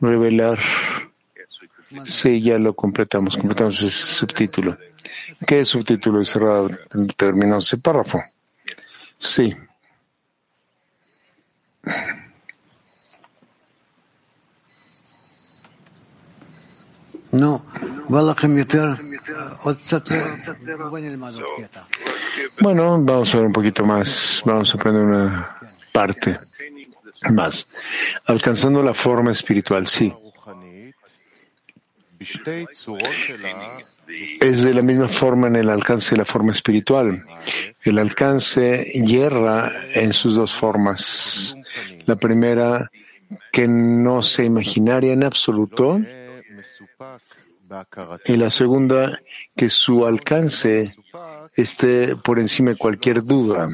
revelar. 0.00 0.58
Sí, 2.04 2.40
ya 2.40 2.58
lo 2.58 2.74
completamos, 2.74 3.36
completamos 3.36 3.82
ese 3.82 3.90
subtítulo. 3.90 4.76
¿Qué 5.46 5.64
subtítulo? 5.64 6.24
cerrado 6.24 6.70
terminó 7.16 7.58
ese 7.58 7.78
párrafo. 7.78 8.22
Sí. 9.18 9.54
No, 17.32 17.64
bueno, 22.60 23.02
vamos 23.02 23.34
a 23.34 23.38
ver 23.38 23.46
un 23.46 23.52
poquito 23.52 23.84
más, 23.84 24.42
vamos 24.44 24.74
a 24.74 24.78
aprender 24.78 25.02
una 25.02 25.56
parte. 25.92 26.38
Más, 27.32 27.68
alcanzando 28.26 28.82
la 28.82 28.94
forma 28.94 29.30
espiritual, 29.30 29.86
sí. 29.86 30.12
Es 34.40 34.62
de 34.62 34.74
la 34.74 34.82
misma 34.82 35.06
forma 35.06 35.48
en 35.48 35.56
el 35.56 35.68
alcance 35.68 36.12
de 36.12 36.18
la 36.18 36.24
forma 36.24 36.52
espiritual. 36.52 37.24
El 37.84 37.98
alcance 37.98 38.84
hierra 39.04 39.70
en 39.94 40.12
sus 40.12 40.34
dos 40.34 40.54
formas. 40.54 41.56
La 42.06 42.16
primera, 42.16 42.90
que 43.52 43.68
no 43.68 44.22
sea 44.22 44.44
imaginaria 44.44 45.12
en 45.12 45.24
absoluto, 45.24 46.00
y 48.26 48.36
la 48.36 48.50
segunda, 48.50 49.20
que 49.56 49.70
su 49.70 50.06
alcance 50.06 50.94
esté 51.54 52.16
por 52.16 52.38
encima 52.38 52.70
de 52.72 52.76
cualquier 52.76 53.22
duda, 53.22 53.68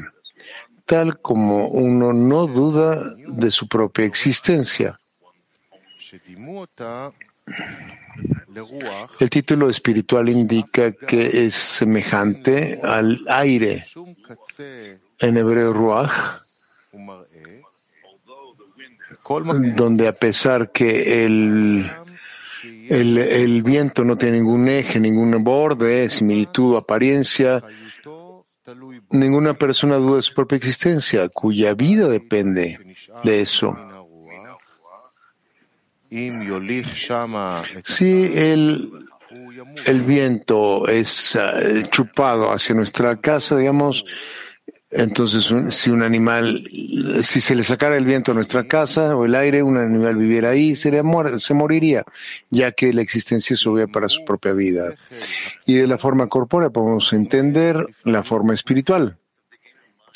tal 0.85 1.19
como 1.19 1.67
uno 1.67 2.13
no 2.13 2.47
duda 2.47 3.03
de 3.27 3.51
su 3.51 3.67
propia 3.67 4.05
existencia. 4.05 4.99
El 9.19 9.29
título 9.29 9.69
espiritual 9.69 10.29
indica 10.29 10.91
que 10.91 11.45
es 11.45 11.55
semejante 11.55 12.79
al 12.83 13.19
aire. 13.27 13.85
En 15.19 15.37
hebreo, 15.37 15.73
ruach, 15.73 16.11
donde 19.75 20.07
a 20.07 20.13
pesar 20.13 20.71
que 20.71 21.25
el, 21.25 21.85
el, 22.63 23.63
viento 23.63 24.03
no 24.03 24.15
tiene 24.15 24.37
ningún 24.37 24.67
eje, 24.67 24.99
ningún 24.99 25.43
borde, 25.43 26.09
similitud 26.09 26.75
apariencia, 26.75 27.63
ninguna 29.11 29.53
persona 29.53 29.95
duda 29.95 30.17
de 30.17 30.21
su 30.21 30.33
propia 30.33 30.57
existencia, 30.57 31.29
cuya 31.29 31.73
vida 31.73 32.07
depende 32.07 32.79
de 33.23 33.41
eso. 33.41 33.77
Si 37.83 38.31
el, 38.35 38.91
viento 40.05 40.87
es 40.87 41.35
uh, 41.35 41.81
chupado 41.89 42.51
hacia 42.51 42.75
nuestra 42.75 43.17
casa, 43.17 43.57
digamos, 43.57 44.05
entonces 44.89 45.51
un, 45.51 45.71
si 45.71 45.89
un 45.89 46.01
animal, 46.01 46.63
si 47.21 47.41
se 47.41 47.55
le 47.55 47.63
sacara 47.63 47.97
el 47.97 48.05
viento 48.05 48.31
a 48.31 48.35
nuestra 48.35 48.67
casa 48.67 49.17
o 49.17 49.25
el 49.25 49.35
aire, 49.35 49.61
un 49.61 49.77
animal 49.77 50.15
viviera 50.15 50.51
ahí, 50.51 50.75
sería, 50.75 51.03
se 51.39 51.53
moriría, 51.53 52.05
ya 52.49 52.71
que 52.71 52.93
la 52.93 53.01
existencia 53.01 53.55
es 53.55 53.67
obvia 53.67 53.87
para 53.87 54.07
su 54.07 54.23
propia 54.23 54.53
vida. 54.53 54.95
Y 55.65 55.75
de 55.75 55.87
la 55.87 55.97
forma 55.97 56.27
corpórea 56.27 56.69
podemos 56.69 57.11
entender 57.11 57.85
la 58.05 58.23
forma 58.23 58.53
espiritual. 58.53 59.17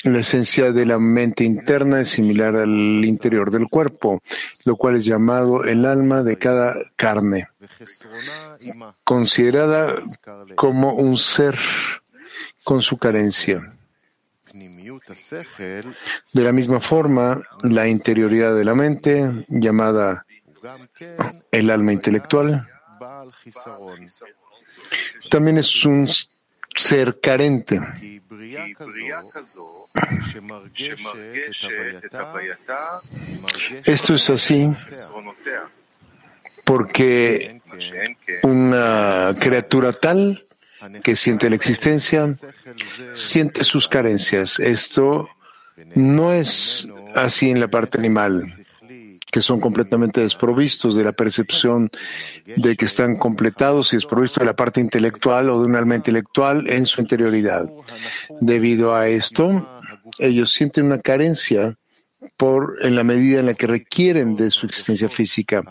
La 0.04 0.18
esencia 0.18 0.72
de 0.72 0.84
la 0.84 0.98
mente 0.98 1.44
interna 1.44 2.00
es 2.00 2.08
similar 2.08 2.56
al 2.56 3.04
interior 3.04 3.52
del 3.52 3.68
cuerpo, 3.68 4.20
lo 4.64 4.76
cual 4.76 4.96
es 4.96 5.04
llamado 5.04 5.62
el 5.64 5.84
alma 5.84 6.24
de 6.24 6.38
cada 6.38 6.74
carne, 6.96 7.48
considerada 9.04 9.94
como 10.56 10.94
un 10.94 11.18
ser 11.18 11.56
con 12.64 12.82
su 12.82 12.96
carencia. 12.96 13.76
De 16.32 16.42
la 16.42 16.52
misma 16.52 16.80
forma, 16.80 17.42
la 17.62 17.88
interioridad 17.88 18.54
de 18.54 18.64
la 18.64 18.74
mente, 18.74 19.44
llamada 19.48 20.26
el 21.50 21.70
alma 21.70 21.92
intelectual, 21.92 22.66
también 25.30 25.58
es 25.58 25.84
un 25.84 26.08
ser 26.74 27.20
carente. 27.20 27.80
Esto 33.84 34.14
es 34.14 34.30
así 34.30 34.70
porque 36.64 37.60
una 38.42 39.34
criatura 39.38 39.92
tal 39.92 40.44
que 41.02 41.16
siente 41.16 41.48
la 41.48 41.56
existencia 41.56 42.26
siente 43.12 43.64
sus 43.64 43.88
carencias. 43.88 44.58
Esto 44.58 45.28
no 45.94 46.32
es 46.32 46.86
así 47.14 47.50
en 47.50 47.60
la 47.60 47.68
parte 47.68 47.98
animal 47.98 48.42
que 49.32 49.40
son 49.40 49.60
completamente 49.60 50.20
desprovistos 50.20 50.94
de 50.94 51.04
la 51.04 51.12
percepción 51.12 51.90
de 52.54 52.76
que 52.76 52.84
están 52.84 53.16
completados 53.16 53.92
y 53.92 53.96
desprovistos 53.96 54.42
de 54.42 54.44
la 54.44 54.54
parte 54.54 54.78
intelectual 54.78 55.48
o 55.48 55.58
de 55.58 55.66
un 55.66 55.74
alma 55.74 55.94
intelectual 55.94 56.68
en 56.68 56.84
su 56.84 57.00
interioridad. 57.00 57.66
Debido 58.42 58.94
a 58.94 59.08
esto, 59.08 59.66
ellos 60.18 60.52
sienten 60.52 60.84
una 60.84 60.98
carencia 60.98 61.78
por 62.36 62.78
en 62.82 62.96
la 62.96 63.04
medida 63.04 63.40
en 63.40 63.46
la 63.46 63.54
que 63.54 63.66
requieren 63.66 64.36
de 64.36 64.50
su 64.50 64.66
existencia 64.66 65.08
física. 65.08 65.62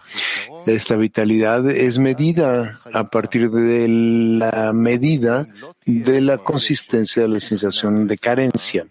Esta 0.66 0.96
vitalidad 0.96 1.70
es 1.70 1.98
medida 1.98 2.80
a 2.94 3.10
partir 3.10 3.50
de 3.50 3.88
la 3.88 4.72
medida 4.74 5.48
de 5.86 6.22
la 6.22 6.38
consistencia 6.38 7.24
de 7.24 7.30
la 7.30 7.40
sensación 7.40 8.08
de 8.08 8.18
carencia. 8.18 8.86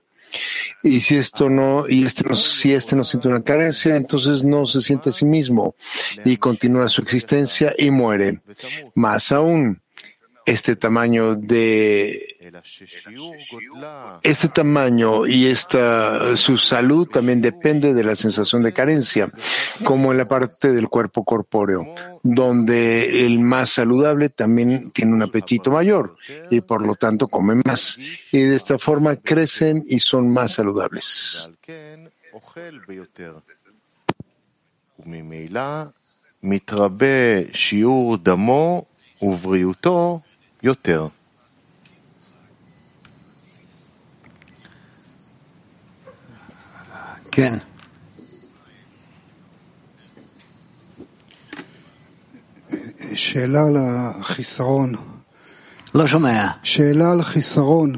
Y 0.82 1.00
si 1.00 1.16
esto 1.16 1.50
no, 1.50 1.88
y 1.88 2.06
este 2.06 2.24
no, 2.28 2.36
si 2.36 2.72
este 2.72 2.96
no 2.96 3.04
siente 3.04 3.28
una 3.28 3.42
carencia, 3.42 3.96
entonces 3.96 4.44
no 4.44 4.66
se 4.66 4.80
siente 4.80 5.10
a 5.10 5.12
sí 5.12 5.24
mismo 5.24 5.74
y 6.24 6.36
continúa 6.36 6.88
su 6.88 7.02
existencia 7.02 7.74
y 7.76 7.90
muere. 7.90 8.40
Más 8.94 9.32
aún, 9.32 9.80
este 10.50 10.74
tamaño 10.74 11.36
de 11.36 12.36
este 14.22 14.48
tamaño 14.48 15.26
y 15.26 15.46
esta 15.46 16.36
su 16.36 16.58
salud 16.58 17.06
también 17.08 17.40
depende 17.40 17.94
de 17.94 18.02
la 18.02 18.16
sensación 18.16 18.62
de 18.62 18.72
carencia, 18.72 19.30
como 19.84 20.10
en 20.10 20.18
la 20.18 20.26
parte 20.26 20.72
del 20.72 20.88
cuerpo 20.88 21.24
corpóreo, 21.24 21.94
donde 22.22 23.26
el 23.26 23.38
más 23.38 23.70
saludable 23.70 24.28
también 24.28 24.90
tiene 24.90 25.12
un 25.12 25.22
apetito 25.22 25.70
mayor 25.70 26.16
y 26.50 26.60
por 26.60 26.84
lo 26.84 26.96
tanto 26.96 27.28
come 27.28 27.54
más 27.64 27.98
y 28.32 28.40
de 28.40 28.56
esta 28.56 28.78
forma 28.78 29.16
crecen 29.16 29.84
y 29.86 30.00
son 30.00 30.28
más 30.32 30.54
saludables. 30.54 31.50
כן. 47.31 47.57
שאלה 53.15 53.59
על 53.67 53.77
החיסרון. 53.77 54.95
לא 55.95 56.07
שומע. 56.07 56.47
שאלה 56.63 57.11
על 57.11 57.19
החיסרון. 57.19 57.93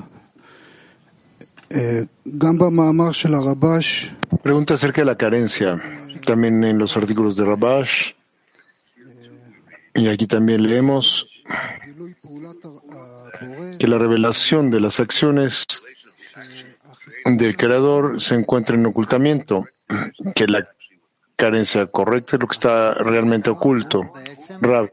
גם 2.38 2.58
במאמר 2.58 3.12
של 3.12 3.34
הרבש. 3.34 4.14
Pregunta 4.44 4.74
acerca 4.74 5.02
de 5.02 5.06
la 5.06 5.18
carencia. 5.18 5.70
También 6.26 6.64
en 6.64 6.78
los 6.78 6.96
artículos 6.98 7.36
de 7.38 7.44
Rabash. 7.46 8.14
Y 9.95 10.09
aquí 10.09 10.27
también 10.27 10.63
leemos 10.63 11.45
que 13.79 13.89
la 13.89 13.99
revelación 13.99 14.71
de 14.71 14.81
las 14.81 15.01
acciones 15.01 15.65
del 17.25 17.57
creador 17.57 18.21
se 18.21 18.35
encuentra 18.35 18.75
en 18.75 18.87
ocultamiento, 18.87 19.67
que 20.35 20.47
la 20.47 20.67
carencia 21.37 21.87
correcta 21.87 22.37
es 22.37 22.43
lo 22.43 22.49
que 22.49 22.55
está 22.55 22.95
realmente 22.95 23.51
oculto. 23.51 24.13
Rab, 24.61 24.91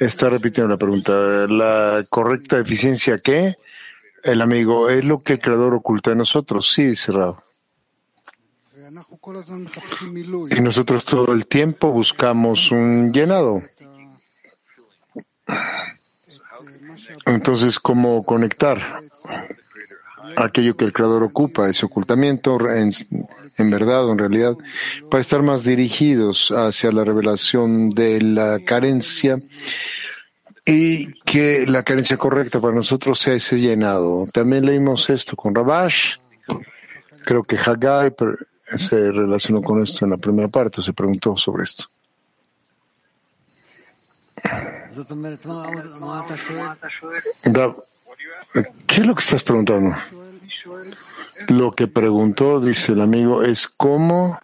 está 0.00 0.30
repitiendo 0.30 0.72
la 0.72 0.78
pregunta. 0.78 1.12
¿La 1.46 2.04
correcta 2.08 2.58
eficiencia 2.58 3.18
qué? 3.18 3.56
El 4.22 4.40
amigo, 4.40 4.88
es 4.88 5.04
lo 5.04 5.22
que 5.22 5.34
el 5.34 5.40
creador 5.40 5.74
oculta 5.74 6.10
de 6.10 6.16
nosotros. 6.16 6.72
Sí, 6.72 6.84
dice 6.84 7.12
Rab. 7.12 7.36
Y 10.50 10.60
nosotros 10.60 11.04
todo 11.04 11.32
el 11.32 11.46
tiempo 11.46 11.90
buscamos 11.90 12.70
un 12.70 13.12
llenado. 13.12 13.60
Entonces, 17.26 17.78
¿cómo 17.78 18.22
conectar 18.24 18.78
aquello 20.36 20.76
que 20.76 20.84
el 20.84 20.92
creador 20.92 21.22
ocupa, 21.22 21.68
ese 21.68 21.86
ocultamiento, 21.86 22.58
en, 22.70 23.70
verdad 23.70 24.06
o 24.06 24.12
en 24.12 24.18
realidad, 24.18 24.56
para 25.10 25.20
estar 25.20 25.42
más 25.42 25.64
dirigidos 25.64 26.50
hacia 26.50 26.92
la 26.92 27.04
revelación 27.04 27.90
de 27.90 28.20
la 28.20 28.60
carencia 28.64 29.40
y 30.64 31.12
que 31.22 31.66
la 31.66 31.82
carencia 31.82 32.16
correcta 32.16 32.60
para 32.60 32.74
nosotros 32.74 33.18
sea 33.18 33.34
ese 33.34 33.60
llenado. 33.60 34.26
También 34.32 34.64
leímos 34.64 35.10
esto 35.10 35.36
con 35.36 35.54
Rabash, 35.54 36.16
creo 37.24 37.44
que 37.44 37.56
Haggai 37.56 38.14
se 38.76 39.12
relacionó 39.12 39.62
con 39.62 39.82
esto 39.82 40.04
en 40.04 40.12
la 40.12 40.16
primera 40.16 40.48
parte, 40.48 40.82
se 40.82 40.92
preguntó 40.92 41.36
sobre 41.36 41.64
esto. 41.64 41.84
¿Qué 48.86 49.00
es 49.00 49.06
lo 49.06 49.14
que 49.14 49.20
estás 49.20 49.42
preguntando? 49.42 49.96
Lo 51.48 51.72
que 51.72 51.86
preguntó, 51.86 52.60
dice 52.60 52.92
el 52.92 53.00
amigo, 53.00 53.42
es 53.42 53.66
cómo 53.66 54.38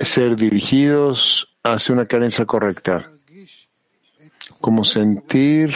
ser 0.00 0.36
dirigidos 0.36 1.48
hacia 1.62 1.94
una 1.94 2.06
carencia 2.06 2.44
correcta, 2.44 3.10
como 4.60 4.84
sentir 4.84 5.74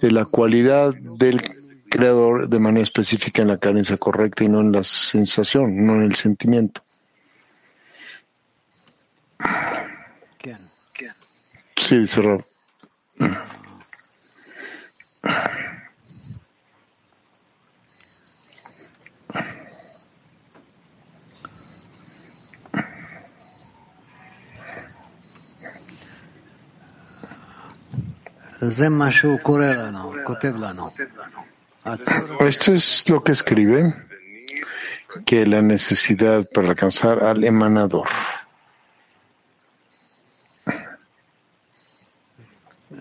la 0.00 0.24
cualidad 0.24 0.94
del 0.94 1.42
creador 1.88 2.48
de 2.48 2.58
manera 2.58 2.84
específica 2.84 3.42
en 3.42 3.48
la 3.48 3.58
carencia 3.58 3.96
correcta 3.96 4.44
y 4.44 4.48
no 4.48 4.60
en 4.60 4.72
la 4.72 4.82
sensación, 4.82 5.84
no 5.86 5.96
en 5.96 6.02
el 6.02 6.14
sentimiento. 6.14 6.82
Sí, 11.76 11.98
dice 11.98 12.22
Rob. 12.22 12.51
Esto 32.40 32.72
es 32.72 33.08
lo 33.08 33.22
que 33.24 33.32
escribe, 33.32 33.92
que 35.26 35.44
la 35.46 35.62
necesidad 35.62 36.46
para 36.54 36.68
alcanzar 36.68 37.24
al 37.24 37.42
emanador. 37.42 38.08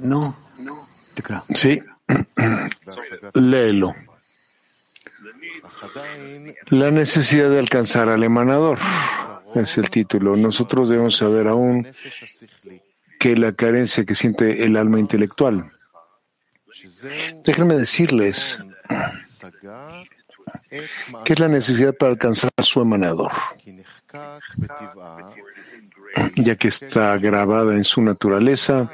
No. 0.01 0.35
Sí, 1.53 1.81
léelo. 3.33 3.95
La 6.67 6.91
necesidad 6.91 7.49
de 7.49 7.59
alcanzar 7.59 8.09
al 8.09 8.23
emanador 8.23 8.79
es 9.55 9.77
el 9.77 9.89
título. 9.89 10.35
Nosotros 10.35 10.89
debemos 10.89 11.17
saber 11.17 11.47
aún 11.47 11.87
que 13.19 13.35
la 13.35 13.53
carencia 13.53 14.05
que 14.05 14.15
siente 14.15 14.63
el 14.63 14.77
alma 14.77 14.99
intelectual. 14.99 15.71
Déjenme 17.43 17.77
decirles 17.77 18.59
que 21.23 21.33
es 21.33 21.39
la 21.39 21.47
necesidad 21.47 21.95
para 21.95 22.13
alcanzar 22.13 22.49
a 22.55 22.63
su 22.63 22.81
emanador, 22.81 23.31
ya 26.35 26.55
que 26.55 26.67
está 26.67 27.17
grabada 27.17 27.75
en 27.75 27.83
su 27.83 28.01
naturaleza 28.01 28.89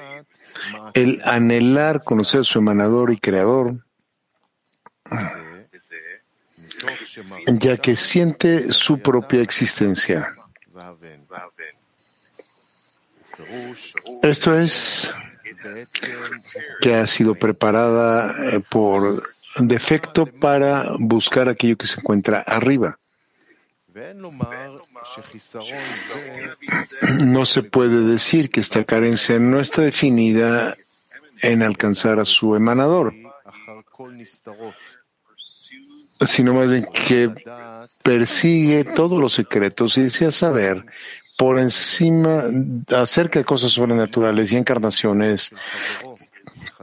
el 0.93 1.21
anhelar 1.23 2.03
conocer 2.03 2.41
a 2.41 2.43
su 2.43 2.59
emanador 2.59 3.11
y 3.11 3.17
creador, 3.17 3.85
ya 7.47 7.77
que 7.77 7.95
siente 7.95 8.71
su 8.71 8.99
propia 8.99 9.41
existencia. 9.41 10.33
Esto 14.21 14.57
es 14.57 15.13
que 16.81 16.95
ha 16.95 17.07
sido 17.07 17.35
preparada 17.35 18.33
eh, 18.51 18.61
por 18.69 19.23
defecto 19.59 20.25
para 20.25 20.91
buscar 20.99 21.49
aquello 21.49 21.77
que 21.77 21.87
se 21.87 21.99
encuentra 21.99 22.41
arriba. 22.41 22.97
No 27.25 27.45
se 27.45 27.63
puede 27.63 28.01
decir 28.01 28.49
que 28.49 28.59
esta 28.59 28.83
carencia 28.83 29.39
no 29.39 29.59
está 29.59 29.81
definida 29.81 30.75
en 31.41 31.63
alcanzar 31.63 32.19
a 32.19 32.25
su 32.25 32.55
emanador, 32.55 33.13
sino 36.25 36.53
más 36.53 36.69
bien 36.69 36.87
que 37.07 37.33
persigue 38.03 38.83
todos 38.83 39.19
los 39.19 39.33
secretos 39.33 39.97
y 39.97 40.03
desea 40.03 40.31
saber 40.31 40.83
por 41.37 41.59
encima 41.59 42.43
acerca 42.95 43.39
de 43.39 43.45
cosas 43.45 43.71
sobrenaturales 43.71 44.51
y 44.51 44.57
encarnaciones 44.57 45.51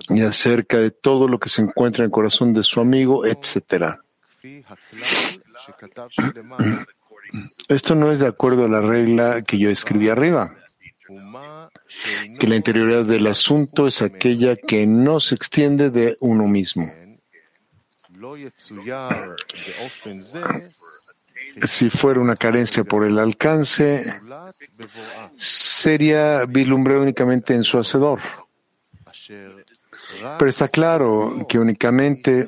y 0.09 0.23
acerca 0.23 0.79
de 0.79 0.91
todo 0.91 1.27
lo 1.29 1.39
que 1.39 1.49
se 1.49 1.63
encuentra 1.63 2.03
en 2.03 2.07
el 2.07 2.11
corazón 2.13 2.53
de 2.53 2.63
su 2.63 2.81
amigo, 2.81 3.27
etcétera. 3.27 4.01
Esto 7.69 7.95
no 7.95 8.13
es 8.13 8.19
de 8.19 8.27
acuerdo 8.27 8.65
a 8.65 8.69
la 8.69 8.81
regla 8.81 9.43
que 9.43 9.59
yo 9.59 9.71
escribí 9.71 10.09
arriba, 10.09 10.55
que 12.39 12.47
la 12.47 12.57
interioridad 12.57 13.05
del 13.05 13.27
asunto 13.27 13.87
es 13.87 14.03
aquella 14.03 14.57
que 14.57 14.87
no 14.87 15.21
se 15.21 15.35
extiende 15.35 15.91
de 15.91 16.17
uno 16.21 16.47
mismo. 16.47 16.91
Si 21.67 21.91
fuera 21.91 22.21
una 22.21 22.37
carencia 22.37 22.85
por 22.85 23.05
el 23.05 23.19
alcance, 23.19 24.15
sería 25.37 26.45
vislumbrado 26.47 27.03
únicamente 27.03 27.55
en 27.55 27.65
su 27.65 27.79
hacedor. 27.79 28.21
Pero 30.39 30.49
está 30.49 30.69
claro 30.69 31.47
que 31.49 31.59
únicamente 31.59 32.47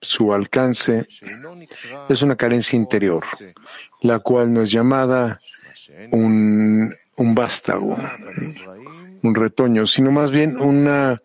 su 0.00 0.32
alcance 0.32 1.06
es 2.08 2.22
una 2.22 2.36
carencia 2.36 2.76
interior, 2.76 3.24
la 4.00 4.18
cual 4.20 4.52
no 4.52 4.62
es 4.62 4.70
llamada 4.70 5.40
un, 6.12 6.94
un 7.16 7.34
vástago, 7.34 7.96
un 9.22 9.34
retoño, 9.34 9.86
sino 9.86 10.10
más 10.10 10.30
bien 10.30 10.58
una, 10.58 11.20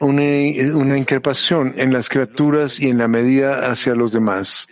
una, 0.00 0.74
una 0.74 0.98
increpación 0.98 1.74
en 1.76 1.92
las 1.92 2.08
criaturas 2.08 2.78
y 2.78 2.90
en 2.90 2.98
la 2.98 3.08
medida 3.08 3.70
hacia 3.70 3.94
los 3.94 4.12
demás. 4.12 4.68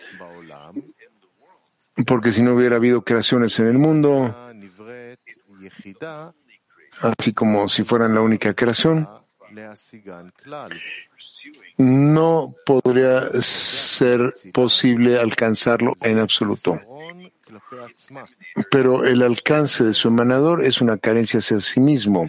Porque 2.06 2.32
si 2.32 2.42
no 2.42 2.54
hubiera 2.54 2.76
habido 2.76 3.02
creaciones 3.02 3.58
en 3.58 3.66
el 3.66 3.78
mundo, 3.78 4.34
así 7.00 7.32
como 7.32 7.68
si 7.68 7.84
fueran 7.84 8.14
la 8.14 8.20
única 8.20 8.54
creación, 8.54 9.08
no 11.78 12.54
podría 12.66 13.30
ser 13.40 14.34
posible 14.52 15.18
alcanzarlo 15.18 15.94
en 16.00 16.18
absoluto. 16.18 16.80
Pero 18.70 19.04
el 19.04 19.22
alcance 19.22 19.84
de 19.84 19.94
su 19.94 20.08
emanador 20.08 20.64
es 20.64 20.80
una 20.80 20.98
carencia 20.98 21.38
hacia 21.38 21.60
sí 21.60 21.80
mismo. 21.80 22.28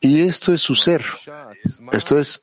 Y 0.00 0.22
esto 0.22 0.52
es 0.52 0.62
su 0.62 0.74
ser. 0.74 1.04
Esto 1.92 2.18
es 2.18 2.42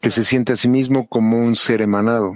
que 0.00 0.10
se 0.10 0.24
siente 0.24 0.52
a 0.52 0.56
sí 0.56 0.68
mismo 0.68 1.08
como 1.08 1.38
un 1.38 1.56
ser 1.56 1.82
emanado. 1.82 2.34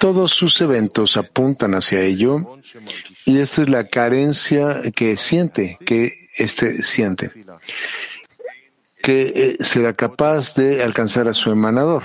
Todos 0.00 0.32
sus 0.32 0.60
eventos 0.60 1.16
apuntan 1.16 1.74
hacia 1.74 2.02
ello 2.02 2.40
y 3.24 3.38
esta 3.38 3.62
es 3.62 3.68
la 3.68 3.84
carencia 3.86 4.80
que 4.94 5.16
siente, 5.16 5.78
que 5.86 6.12
éste 6.36 6.82
siente, 6.82 7.30
que 9.02 9.22
eh, 9.22 9.56
será 9.60 9.92
capaz 9.92 10.54
de 10.54 10.82
alcanzar 10.82 11.28
a 11.28 11.34
su 11.34 11.50
emanador. 11.50 12.02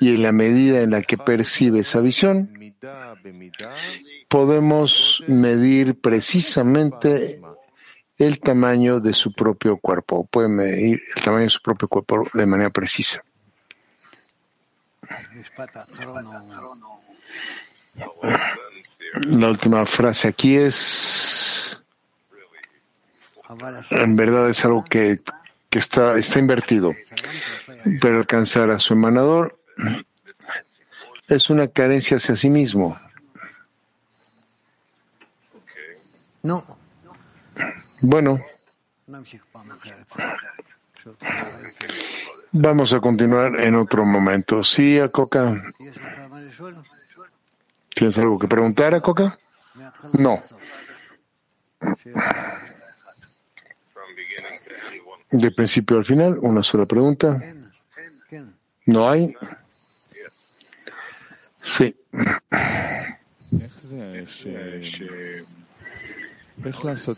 Y 0.00 0.14
en 0.14 0.22
la 0.22 0.32
medida 0.32 0.80
en 0.80 0.90
la 0.90 1.02
que 1.02 1.18
percibe 1.18 1.80
esa 1.80 2.00
visión, 2.00 2.50
podemos 4.28 5.22
medir 5.28 6.00
precisamente 6.00 7.40
el 8.16 8.40
tamaño 8.40 9.00
de 9.00 9.12
su 9.12 9.32
propio 9.32 9.76
cuerpo. 9.76 10.26
Puede 10.30 10.48
medir 10.48 11.02
el 11.16 11.22
tamaño 11.22 11.44
de 11.44 11.50
su 11.50 11.60
propio 11.60 11.88
cuerpo 11.88 12.26
de 12.32 12.46
manera 12.46 12.70
precisa. 12.70 13.22
La 19.14 19.48
última 19.48 19.86
frase 19.86 20.28
aquí 20.28 20.56
es, 20.56 21.82
en 23.90 24.16
verdad 24.16 24.50
es 24.50 24.64
algo 24.64 24.84
que, 24.84 25.20
que 25.70 25.78
está, 25.78 26.16
está 26.18 26.38
invertido. 26.38 26.92
Pero 28.00 28.18
alcanzar 28.18 28.70
a 28.70 28.78
su 28.78 28.94
emanador 28.94 29.58
es 31.28 31.50
una 31.50 31.68
carencia 31.68 32.16
hacia 32.16 32.36
sí 32.36 32.50
mismo. 32.50 32.98
No. 36.42 36.64
Bueno. 38.00 38.40
Vamos 42.56 42.92
a 42.92 43.00
continuar 43.00 43.58
en 43.60 43.74
otro 43.74 44.04
momento. 44.04 44.62
Sí, 44.62 45.00
Coca. 45.10 45.60
¿Tienes 47.92 48.16
algo 48.16 48.38
que 48.38 48.46
preguntar 48.46 49.02
Coca? 49.02 49.36
No. 50.12 50.40
De 55.32 55.50
principio 55.50 55.96
al 55.96 56.04
final, 56.04 56.38
una 56.42 56.62
sola 56.62 56.86
pregunta. 56.86 57.42
¿No 58.86 59.10
hay? 59.10 59.34
Sí. 61.60 61.96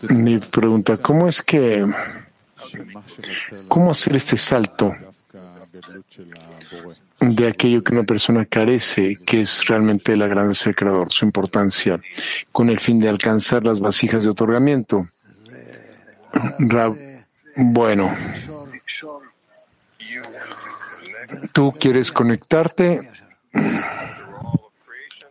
Mi 0.09 0.39
pregunta, 0.39 0.97
¿cómo 0.97 1.29
es 1.29 1.43
que, 1.43 1.87
cómo 3.69 3.91
hacer 3.91 4.17
este 4.17 4.39
salto 4.39 4.95
de 7.21 7.49
aquello 7.49 7.83
que 7.83 7.93
una 7.93 8.05
persona 8.05 8.45
carece, 8.45 9.17
que 9.27 9.43
es 9.43 9.67
realmente 9.67 10.17
la 10.17 10.27
grandeza 10.27 10.67
del 10.67 10.77
Creador, 10.77 11.13
su 11.13 11.25
importancia, 11.25 12.01
con 12.53 12.69
el 12.71 12.81
fin 12.81 13.01
de 13.01 13.09
alcanzar 13.09 13.65
las 13.65 13.81
vasijas 13.81 14.25
de 14.25 14.31
otorgamiento. 14.31 15.07
Bueno, 17.57 18.15
tú 21.53 21.73
quieres 21.79 22.13
conectarte 22.13 23.11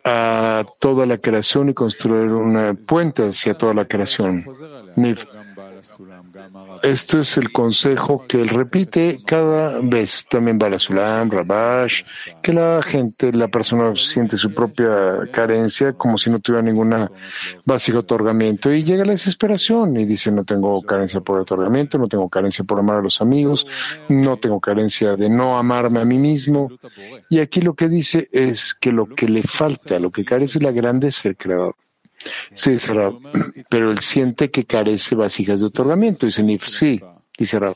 a 0.04 0.66
toda 0.80 1.06
la 1.06 1.18
creación 1.18 1.70
y 1.70 1.74
construir 1.74 2.32
una 2.32 2.74
puente 2.74 3.28
hacia 3.28 3.56
toda 3.56 3.74
la 3.74 3.86
creación. 3.86 4.46
Esto 6.84 7.22
es 7.22 7.38
el 7.38 7.52
consejo 7.52 8.26
que 8.28 8.42
él 8.42 8.50
repite 8.50 9.20
cada 9.26 9.80
vez. 9.82 10.26
También 10.30 10.58
Balasulam, 10.58 11.30
Rabash, 11.30 12.04
que 12.42 12.54
la 12.54 12.82
gente, 12.82 13.32
la 13.34 13.48
persona 13.48 13.96
siente 13.96 14.38
su 14.38 14.54
propia 14.54 15.30
carencia 15.32 15.94
como 15.94 16.18
si 16.18 16.30
no 16.30 16.40
tuviera 16.40 16.62
ninguna 16.62 17.12
básica 17.66 18.00
otorgamiento 18.00 18.72
y 18.72 18.84
llega 18.84 19.06
la 19.06 19.14
desesperación 19.14 19.98
y 19.98 20.06
dice 20.06 20.32
no 20.32 20.44
tengo 20.44 20.82
carencia 20.82 21.22
por 21.22 21.40
otorgamiento, 21.40 21.98
no 21.98 22.08
tengo 22.08 22.30
carencia 22.30 22.64
por 22.64 22.80
amar 22.80 22.98
a 22.98 23.02
los 23.02 23.22
amigos, 23.22 23.66
no 24.10 24.38
tengo 24.38 24.60
carencia 24.60 25.16
de 25.16 25.30
no 25.30 25.58
amarme 25.58 26.02
a 26.02 26.06
mí 26.06 26.18
mismo. 26.18 26.72
Y 27.30 27.40
aquí 27.40 27.62
lo 27.62 27.74
que 27.74 27.90
dice 27.90 28.30
es 28.32 28.74
que 28.74 28.92
lo 28.92 29.08
que 29.08 29.28
le 29.28 29.44
falta, 29.44 30.00
lo 30.00 30.12
que 30.12 30.26
carece 30.26 30.60
es 30.60 30.64
la 30.64 30.72
grandeza 30.72 31.22
del 31.24 31.38
creador. 31.38 31.76
Sí, 32.54 32.72
dice 32.72 32.94
Rab, 32.94 33.20
pero 33.70 33.92
él 33.92 34.00
siente 34.00 34.50
que 34.50 34.66
carece 34.66 35.16
vasijas 35.16 35.60
de 35.60 35.68
otorgamiento. 35.68 36.26
Dice 36.26 36.44
Nif, 36.44 36.66
sí, 36.68 37.02
dice 37.38 37.60
Rab. 37.60 37.76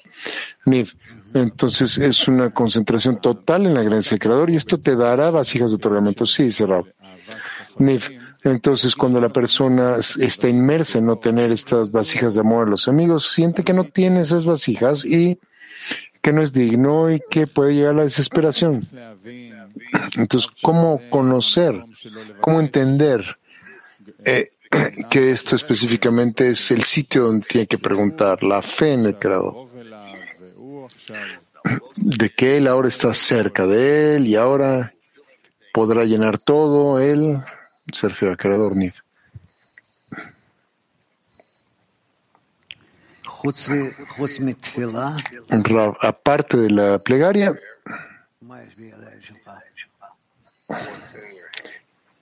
Nif, 0.65 0.93
entonces 1.33 1.97
es 1.97 2.27
una 2.27 2.51
concentración 2.51 3.21
total 3.21 3.65
en 3.65 3.73
la 3.73 3.83
gracia 3.83 4.11
del 4.11 4.19
Creador 4.19 4.49
y 4.49 4.55
esto 4.55 4.79
te 4.79 4.95
dará 4.95 5.29
vasijas 5.31 5.71
de 5.71 5.75
otorgamiento. 5.75 6.25
Sí, 6.25 6.43
dice 6.43 6.65
Rab. 6.65 6.85
Nif, 7.77 8.09
entonces 8.43 8.95
cuando 8.95 9.21
la 9.21 9.29
persona 9.29 9.97
está 9.97 10.47
inmersa 10.47 10.99
en 10.99 11.05
no 11.05 11.17
tener 11.17 11.51
estas 11.51 11.91
vasijas 11.91 12.33
de 12.33 12.41
amor 12.41 12.67
a 12.67 12.71
los 12.71 12.87
amigos, 12.87 13.31
siente 13.31 13.63
que 13.63 13.73
no 13.73 13.83
tiene 13.83 14.21
esas 14.21 14.45
vasijas 14.45 15.05
y 15.05 15.39
que 16.21 16.33
no 16.33 16.41
es 16.41 16.51
digno 16.53 17.11
y 17.11 17.21
que 17.29 17.47
puede 17.47 17.75
llegar 17.75 17.93
a 17.93 17.97
la 17.97 18.03
desesperación. 18.03 18.87
Entonces, 20.17 20.49
¿cómo 20.61 21.01
conocer? 21.09 21.81
¿Cómo 22.41 22.59
entender? 22.59 23.38
Eh, 24.25 24.51
que 25.09 25.31
esto 25.31 25.55
específicamente 25.55 26.49
es 26.49 26.71
el 26.71 26.83
sitio 26.83 27.23
donde 27.23 27.45
tiene 27.47 27.67
que 27.67 27.77
preguntar 27.77 28.43
la 28.43 28.61
fe 28.61 28.93
en 28.93 29.05
el 29.05 29.17
Creador. 29.17 29.67
De 31.95 32.29
que 32.29 32.57
Él 32.57 32.67
ahora 32.67 32.87
está 32.87 33.13
cerca 33.13 33.65
de 33.65 34.15
Él 34.15 34.27
y 34.27 34.35
ahora 34.35 34.93
podrá 35.73 36.03
llenar 36.05 36.37
todo 36.37 36.99
Él, 36.99 37.37
se 37.91 38.09
refiere 38.09 38.33
al 38.33 38.37
Creador 38.37 38.75
Nif. 38.75 38.99
Aparte 46.01 46.57
de 46.57 46.69
la 46.69 46.99
plegaria, 46.99 47.57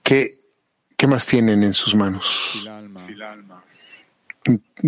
¿qué 0.03 0.37
¿Qué 0.97 1.05
más 1.05 1.27
tienen 1.27 1.63
en 1.63 1.75
sus 1.75 1.93
manos? 1.93 2.65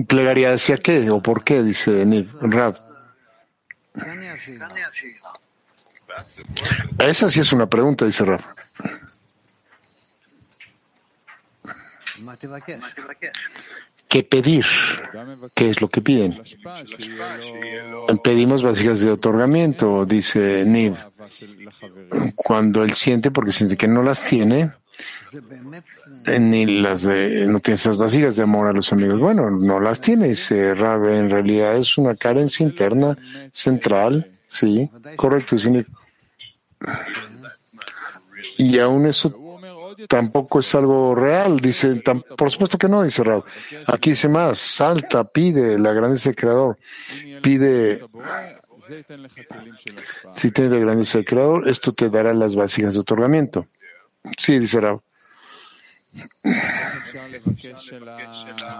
¿Plegaría 0.07 0.53
hacia 0.53 0.77
qué 0.77 1.09
o 1.11 1.21
por 1.21 1.43
qué? 1.43 1.61
Dice 1.61 2.03
Niv, 2.05 2.31
Rab. 2.41 2.79
Esa 6.97 7.29
sí 7.29 7.39
es 7.39 7.53
una 7.53 7.67
pregunta, 7.67 8.05
dice 8.05 8.25
Rab. 8.25 8.43
¿Qué 14.07 14.23
pedir? 14.23 14.65
¿Qué 15.53 15.69
es 15.69 15.81
lo 15.81 15.89
que 15.89 16.01
piden? 16.01 16.41
Pedimos 18.23 18.63
vasijas 18.63 19.01
de 19.01 19.11
otorgamiento, 19.11 20.07
dice 20.07 20.63
Niv. 20.65 20.95
Cuando 22.35 22.83
él 22.83 22.95
siente, 22.95 23.29
porque 23.29 23.51
siente 23.51 23.77
que 23.77 23.87
no 23.87 24.01
las 24.01 24.23
tiene, 24.23 24.73
ni 26.39 26.65
las 26.65 27.03
de, 27.03 27.45
no 27.47 27.59
tiene 27.59 27.75
esas 27.75 27.97
vasijas 27.97 28.35
de 28.35 28.43
amor 28.43 28.67
a 28.67 28.73
los 28.73 28.91
amigos. 28.91 29.19
Bueno, 29.19 29.49
no 29.49 29.79
las 29.79 30.01
tiene, 30.01 30.29
dice 30.29 30.73
Rabe. 30.73 31.17
En 31.17 31.29
realidad 31.29 31.75
es 31.77 31.97
una 31.97 32.15
carencia 32.15 32.65
interna 32.65 33.17
central, 33.51 34.27
sí, 34.47 34.89
correcto. 35.15 35.55
Y 38.57 38.79
aún 38.79 39.07
eso 39.07 39.49
tampoco 40.07 40.59
es 40.59 40.75
algo 40.75 41.15
real, 41.15 41.57
dice, 41.57 42.01
por 42.37 42.51
supuesto 42.51 42.77
que 42.77 42.87
no, 42.87 43.03
dice 43.03 43.23
Raúl. 43.23 43.43
Aquí 43.87 44.11
dice 44.11 44.29
más, 44.29 44.57
salta, 44.57 45.23
pide 45.23 45.77
la 45.77 45.93
grandeza 45.93 46.29
del 46.29 46.35
Creador, 46.35 46.77
pide, 47.41 48.05
si 50.35 50.51
tienes 50.51 50.73
la 50.73 50.79
grandeza 50.79 51.17
del 51.17 51.25
Creador, 51.25 51.67
esto 51.67 51.93
te 51.93 52.09
dará 52.09 52.33
las 52.33 52.55
vasijas 52.55 52.93
de 52.93 53.01
otorgamiento. 53.01 53.67
Sí, 54.37 54.59
dice 54.59 54.81
Raúl. 54.81 55.01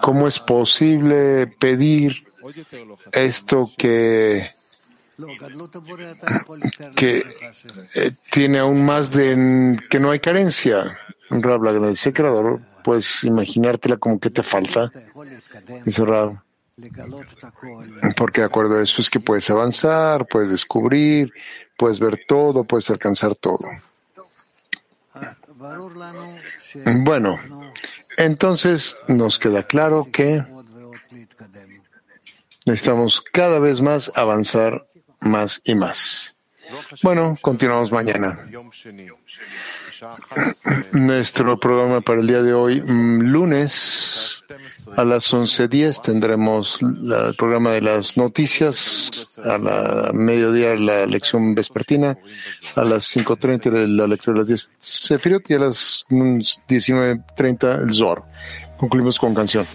¿Cómo 0.02 0.28
es 0.28 0.40
posible 0.40 1.48
pedir 1.48 2.24
esto 3.12 3.72
que, 3.78 4.50
eh, 7.96 8.12
tiene 8.32 8.60
aún 8.60 8.86
más 8.86 9.12
de 9.12 9.80
que 9.90 10.00
no 10.00 10.12
hay 10.12 10.20
carencia? 10.20 10.98
Rab, 11.30 11.64
la 11.64 11.70
agradecida 11.72 12.14
creador, 12.14 12.60
pues 12.84 13.24
imaginártela 13.24 13.98
como 13.98 14.20
que 14.20 14.30
te 14.30 14.42
falta. 14.42 14.92
Dice 15.86 16.06
Rab. 16.06 16.42
Porque 18.16 18.42
de 18.42 18.48
acuerdo 18.48 18.78
a 18.78 18.84
eso 18.84 19.02
es 19.02 19.10
que 19.10 19.20
puedes 19.20 19.50
avanzar, 19.50 20.26
puedes 20.28 20.50
descubrir, 20.50 21.32
puedes 21.78 22.00
ver 22.00 22.22
todo, 22.28 22.64
puedes 22.64 22.90
alcanzar 22.90 23.36
todo. 23.36 23.60
Bueno, 27.04 27.40
entonces 28.18 28.96
nos 29.08 29.40
queda 29.40 29.64
claro 29.64 30.08
que 30.12 30.44
necesitamos 32.66 33.22
cada 33.22 33.60
vez 33.60 33.82
más 33.82 34.12
avanzar 34.16 34.88
más 35.20 35.62
y 35.66 35.76
más. 35.76 36.36
Bueno, 37.02 37.38
continuamos 37.42 37.92
mañana. 37.92 38.40
Nuestro 40.94 41.60
programa 41.60 42.02
para 42.02 42.22
el 42.22 42.28
día 42.28 42.42
de 42.42 42.54
hoy, 42.54 42.82
mm, 42.82 43.22
lunes 43.22 44.44
a 44.96 45.04
las 45.04 45.34
11.10 45.34 46.02
tendremos 46.02 46.80
el 46.82 47.36
programa 47.36 47.72
de 47.72 47.82
las 47.82 48.18
noticias, 48.18 49.38
a 49.44 49.58
la 49.58 50.12
mediodía 50.14 50.76
la 50.76 51.06
lección 51.06 51.54
vespertina, 51.54 52.18
a 52.76 52.84
las 52.84 53.16
5.30 53.16 53.88
la 53.88 54.08
lectura 54.08 54.36
de 54.36 54.40
las 54.40 54.48
10 54.48 54.72
Sefirot 54.80 55.50
y 55.50 55.54
a 55.56 55.60
las 55.60 56.06
19.30 56.10 57.84
el 57.84 57.94
Zor. 57.94 58.24
Concluimos 58.78 59.20
con 59.20 59.34
canción. 59.34 59.66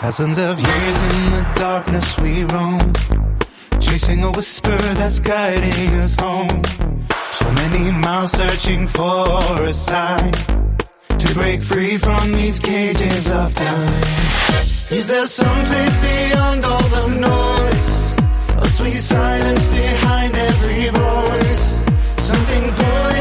Thousands 0.00 0.38
of 0.38 0.58
years 0.58 0.98
in 1.14 1.30
the 1.30 1.46
darkness 1.56 2.18
we 2.18 2.44
roam, 2.44 2.92
chasing 3.78 4.24
a 4.24 4.30
whisper 4.32 4.78
that's 4.98 5.20
guiding 5.20 5.90
us 6.00 6.14
home. 6.14 6.62
So 7.32 7.52
many 7.52 7.90
miles 7.90 8.32
searching 8.32 8.86
for 8.88 9.64
a 9.64 9.72
sign 9.72 10.32
to 11.18 11.34
break 11.34 11.62
free 11.62 11.98
from 11.98 12.32
these 12.32 12.58
cages 12.58 13.30
of 13.30 13.54
time. 13.54 14.02
Is 14.90 15.08
there 15.08 15.26
some 15.26 15.64
place 15.66 16.00
beyond 16.00 16.64
all 16.64 16.88
the 16.96 17.06
noise? 17.20 18.16
A 18.64 18.68
sweet 18.68 18.96
silence 18.96 19.66
behind 19.70 20.34
every 20.34 20.88
voice. 20.88 21.66
Something 22.30 22.72
pulling 22.72 23.17